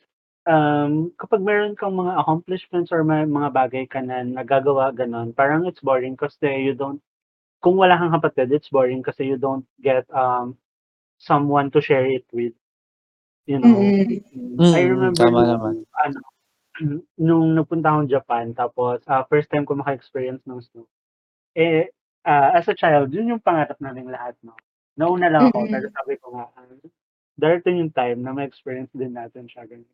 um, 0.49 1.13
kapag 1.21 1.45
meron 1.45 1.77
kang 1.77 1.95
mga 1.95 2.17
accomplishments 2.25 2.91
or 2.91 3.05
may 3.05 3.29
mga 3.29 3.51
bagay 3.53 3.85
ka 3.87 4.01
na 4.01 4.25
nagagawa, 4.25 4.91
ganun, 4.97 5.37
parang 5.37 5.69
it's 5.69 5.85
boring 5.85 6.17
kasi 6.17 6.49
you 6.65 6.75
don't, 6.75 7.01
kung 7.61 7.77
wala 7.77 7.99
kang 8.01 8.15
kapatid, 8.17 8.51
it's 8.53 8.71
boring 8.73 9.03
kasi 9.05 9.29
you 9.29 9.39
don't 9.39 9.67
get 9.85 10.09
um, 10.11 10.57
someone 11.19 11.71
to 11.71 11.81
share 11.83 12.07
it 12.09 12.25
with. 12.33 12.55
You 13.47 13.61
know? 13.61 13.93
Mm-mm. 13.93 14.59
I 14.75 14.83
Mm, 14.83 14.89
remember 14.89 15.29
tama 15.29 15.41
nung, 15.45 15.53
naman. 15.53 15.75
ano, 15.97 16.21
nung 17.29 17.47
napunta 17.57 17.91
akong 17.93 18.11
Japan, 18.11 18.47
tapos 18.57 19.03
ah, 19.09 19.25
first 19.29 19.51
time 19.51 19.67
ko 19.69 19.75
maka-experience 19.77 20.43
ng 20.49 20.61
snow. 20.73 20.87
Eh, 21.57 21.91
ah, 22.27 22.55
as 22.57 22.69
a 22.69 22.75
child, 22.77 23.13
yun 23.13 23.37
yung 23.37 23.43
pangarap 23.45 23.77
namin 23.83 24.09
lahat, 24.11 24.35
no? 24.45 24.55
Nauna 24.99 25.29
lang 25.31 25.51
ako, 25.51 25.67
Mm-mm. 25.67 25.73
pero 25.73 25.87
sabi 25.95 26.15
ko 26.19 26.27
nga, 26.39 26.47
ah, 26.57 26.67
darating 27.39 27.79
yung 27.83 27.93
time 27.95 28.19
na 28.23 28.35
ma-experience 28.35 28.91
din 28.95 29.15
natin 29.15 29.47
siya. 29.47 29.67
Ganun. 29.67 29.87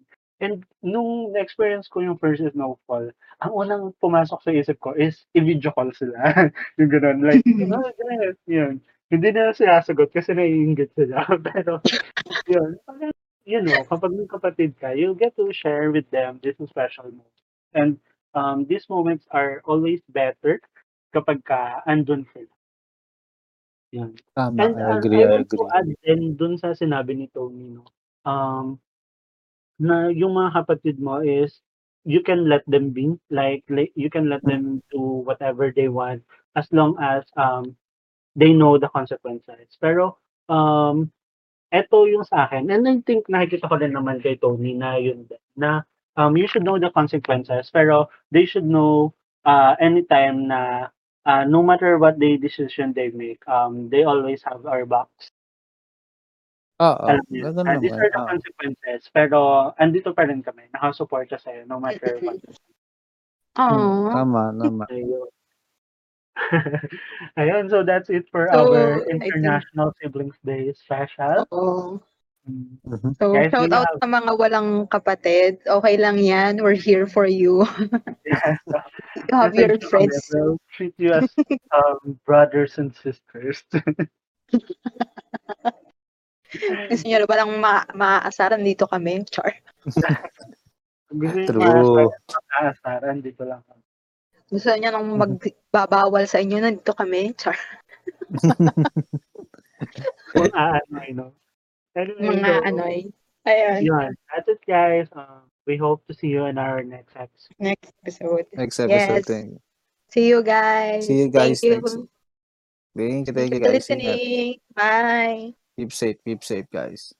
And 0.42 0.66
nung 0.82 1.30
na-experience 1.30 1.86
ko 1.86 2.02
yung 2.02 2.18
first 2.18 2.42
snowfall, 2.42 3.14
ang 3.38 3.52
unang 3.54 3.94
pumasok 4.02 4.40
sa 4.42 4.50
isip 4.50 4.76
ko 4.82 4.94
is 4.98 5.22
i-video 5.38 5.70
call 5.70 5.94
sila. 5.94 6.18
yung 6.78 6.90
ganun. 6.90 7.22
Like, 7.22 7.44
oh, 7.74 7.90
yes, 8.20 8.36
yun. 8.50 8.82
Hindi 9.12 9.28
na 9.30 9.54
sinasagot 9.54 10.10
kasi 10.10 10.34
naiingit 10.34 10.90
sila. 10.98 11.22
pero, 11.46 11.78
yun. 12.50 12.74
Parang 12.82 13.14
you 13.44 13.60
know, 13.60 13.84
kapag 13.84 14.12
may 14.16 14.26
kapatid 14.26 14.72
ka, 14.80 14.96
you'll 14.96 15.16
get 15.16 15.36
to 15.36 15.52
share 15.52 15.92
with 15.92 16.08
them 16.10 16.40
this 16.42 16.56
special 16.68 17.12
moment. 17.12 17.38
And 17.76 18.00
um, 18.32 18.64
these 18.66 18.88
moments 18.88 19.28
are 19.30 19.60
always 19.68 20.00
better 20.08 20.60
kapag 21.12 21.44
ka 21.44 21.84
andun 21.86 22.26
sila. 22.32 22.50
Yan. 23.94 24.12
Tama, 24.34 24.58
And 24.58 24.74
I 24.80 24.90
uh, 24.90 24.98
agree, 24.98 25.22
I 25.22 25.28
I 25.28 25.30
want 25.38 25.48
to 25.54 25.60
agree. 25.62 25.76
add 25.76 25.88
din 26.02 26.22
dun 26.34 26.58
sa 26.58 26.74
sinabi 26.74 27.14
ni 27.14 27.26
Tony, 27.30 27.78
no, 27.78 27.86
um, 28.26 28.80
na 29.78 30.08
yung 30.10 30.34
mga 30.36 30.64
kapatid 30.64 30.96
mo 31.00 31.20
is 31.20 31.60
you 32.04 32.20
can 32.20 32.48
let 32.48 32.62
them 32.68 32.90
be 32.92 33.16
like, 33.30 33.64
like 33.68 33.92
you 33.96 34.10
can 34.10 34.28
let 34.28 34.44
them 34.44 34.82
do 34.92 35.00
whatever 35.24 35.72
they 35.72 35.88
want 35.88 36.22
as 36.56 36.68
long 36.72 36.94
as 37.00 37.24
um 37.36 37.76
they 38.36 38.52
know 38.52 38.78
the 38.78 38.88
consequences. 38.88 39.76
Pero 39.80 40.18
um 40.48 41.10
eto 41.74 42.06
yung 42.06 42.22
sa 42.22 42.46
akin 42.46 42.70
and 42.70 42.86
I 42.86 43.02
think 43.02 43.26
nakikita 43.26 43.66
ko 43.66 43.76
din 43.82 43.98
naman 43.98 44.22
kay 44.22 44.38
Tony 44.38 44.78
na 44.78 44.94
yun 44.94 45.26
na 45.58 45.82
um 46.14 46.38
you 46.38 46.46
should 46.46 46.62
know 46.62 46.78
the 46.78 46.94
consequences 46.94 47.66
pero 47.74 48.06
they 48.30 48.46
should 48.46 48.62
know 48.66 49.10
uh 49.42 49.74
anytime 49.82 50.46
na 50.46 50.86
uh, 51.26 51.42
no 51.42 51.66
matter 51.66 51.98
what 51.98 52.14
the 52.22 52.38
decision 52.38 52.94
they 52.94 53.10
make 53.10 53.42
um 53.50 53.90
they 53.90 54.06
always 54.06 54.38
have 54.46 54.62
our 54.70 54.86
backs. 54.86 55.33
Oo, 56.84 57.04
Alam 57.08 57.24
niyo, 57.32 57.42
ganun 57.48 57.64
uh, 57.64 57.80
these 57.80 57.94
naman. 57.94 58.02
are 58.04 58.10
the 58.12 58.20
oo. 58.20 58.28
consequences 58.28 59.00
pero 59.08 59.38
andito 59.76 60.10
pa 60.12 60.28
rin 60.28 60.44
kami 60.44 60.68
nakasuporta 60.70 61.40
sa'yo 61.40 61.64
no 61.64 61.80
matter 61.80 62.18
what. 62.24 62.36
Hmm, 63.54 63.64
Aww. 63.64 64.12
tama, 64.12 64.42
tama. 64.52 64.84
Ayun. 64.90 65.30
Ayun, 67.38 67.70
so 67.70 67.86
that's 67.86 68.10
it 68.10 68.26
for 68.28 68.50
So, 68.50 68.74
our 68.74 69.06
think- 69.06 69.22
International 69.22 69.94
Siblings 70.02 70.34
Day 70.42 70.74
special. 70.74 71.46
Oo. 71.54 72.02
Mm. 72.44 72.76
Mhm. 72.84 73.10
So, 73.16 73.32
Guys, 73.32 73.48
shout 73.54 73.70
we 73.70 73.72
out 73.72 73.88
have- 73.88 74.02
sa 74.02 74.08
mga 74.10 74.30
walang 74.36 74.84
kapatid. 74.90 75.62
Okay 75.64 75.94
lang 75.96 76.18
yan. 76.20 76.60
We're 76.60 76.76
here 76.76 77.06
for 77.08 77.24
you. 77.24 77.64
Yeah, 78.28 78.58
so 78.68 78.76
You 79.30 79.32
have 79.38 79.54
your 79.54 79.70
message 79.78 79.86
friends. 79.88 80.18
We'll 80.34 80.58
treat 80.74 80.92
you 80.98 81.14
as 81.14 81.30
um, 81.72 82.18
brothers 82.26 82.76
and 82.82 82.90
sisters. 82.98 83.62
Gusto 86.90 87.04
nyo 87.08 87.18
na 87.20 87.28
ba 87.28 87.36
lang 87.38 87.50
ma- 87.58 87.90
maaasaran 87.94 88.62
dito 88.62 88.86
kami? 88.86 89.24
Char. 89.28 89.54
Gusto 89.84 90.02
niyo 91.14 91.46
True. 91.50 92.10
maasaran, 92.58 93.22
dito 93.22 93.42
lang. 93.46 93.62
kami. 93.66 93.82
Gusto 94.50 94.70
nyo 94.74 94.88
nang 94.90 95.08
magbabawal 95.18 96.24
sa 96.26 96.38
inyo, 96.42 96.58
nandito 96.62 96.94
kami? 96.94 97.34
Char. 97.34 97.56
Kung 100.34 100.52
aanoy, 100.54 101.10
no? 101.14 101.32
Anyway, 101.94 102.42
Mga 102.42 102.50
so, 102.50 102.66
ano 102.66 102.82
eh. 102.90 103.04
Ayan. 103.44 103.80
Yun. 103.84 104.10
That's 104.32 104.48
it, 104.48 104.60
guys. 104.66 105.06
Um, 105.12 105.46
we 105.68 105.76
hope 105.76 106.02
to 106.08 106.14
see 106.16 106.32
you 106.32 106.48
in 106.48 106.58
our 106.58 106.82
next 106.82 107.14
episode. 107.14 107.56
Next 107.60 107.92
episode. 108.02 108.46
Next 108.56 108.80
episode. 108.80 108.90
Yes. 108.90 109.24
Thank 109.28 109.50
you. 109.52 109.60
See 110.10 110.26
you 110.28 110.40
guys. 110.42 111.06
See 111.06 111.18
you 111.20 111.28
guys 111.28 111.60
Thank 111.60 111.70
you. 111.70 111.80
next. 111.80 111.94
Thank 112.94 113.26
you, 113.28 113.32
thank 113.34 113.36
Thank 113.36 113.54
you 113.54 113.60
guys. 113.60 113.74
Listening. 113.74 114.58
Bye. 114.74 115.63
Keep 115.76 115.92
safe, 115.92 116.16
keep 116.24 116.44
safe 116.44 116.66
guys. 116.72 117.12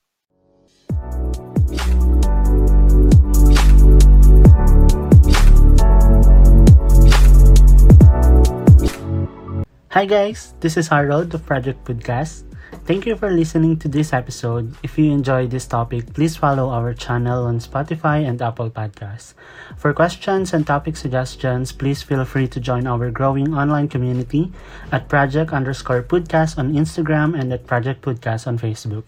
Hi 9.90 10.06
guys, 10.06 10.54
this 10.60 10.76
is 10.76 10.86
Harold 10.86 11.34
of 11.34 11.44
Project 11.44 11.82
Podcast. 11.82 12.46
Thank 12.84 13.06
you 13.06 13.16
for 13.16 13.30
listening 13.30 13.78
to 13.78 13.88
this 13.88 14.12
episode. 14.12 14.76
If 14.82 14.98
you 14.98 15.10
enjoyed 15.10 15.50
this 15.50 15.64
topic, 15.64 16.12
please 16.12 16.36
follow 16.36 16.68
our 16.68 16.92
channel 16.92 17.46
on 17.46 17.58
Spotify 17.58 18.28
and 18.28 18.36
Apple 18.42 18.68
Podcasts. 18.68 19.32
For 19.78 19.94
questions 19.94 20.52
and 20.52 20.66
topic 20.66 20.98
suggestions, 20.98 21.72
please 21.72 22.02
feel 22.02 22.26
free 22.26 22.46
to 22.48 22.60
join 22.60 22.86
our 22.86 23.10
growing 23.10 23.54
online 23.54 23.88
community 23.88 24.52
at 24.92 25.08
Project 25.08 25.50
underscore 25.50 26.02
podcast 26.02 26.58
on 26.58 26.74
Instagram 26.74 27.32
and 27.32 27.54
at 27.54 27.66
Project 27.66 28.04
Podcast 28.04 28.46
on 28.46 28.58
Facebook. 28.58 29.04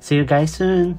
See 0.00 0.16
you 0.16 0.26
guys 0.26 0.52
soon! 0.52 0.98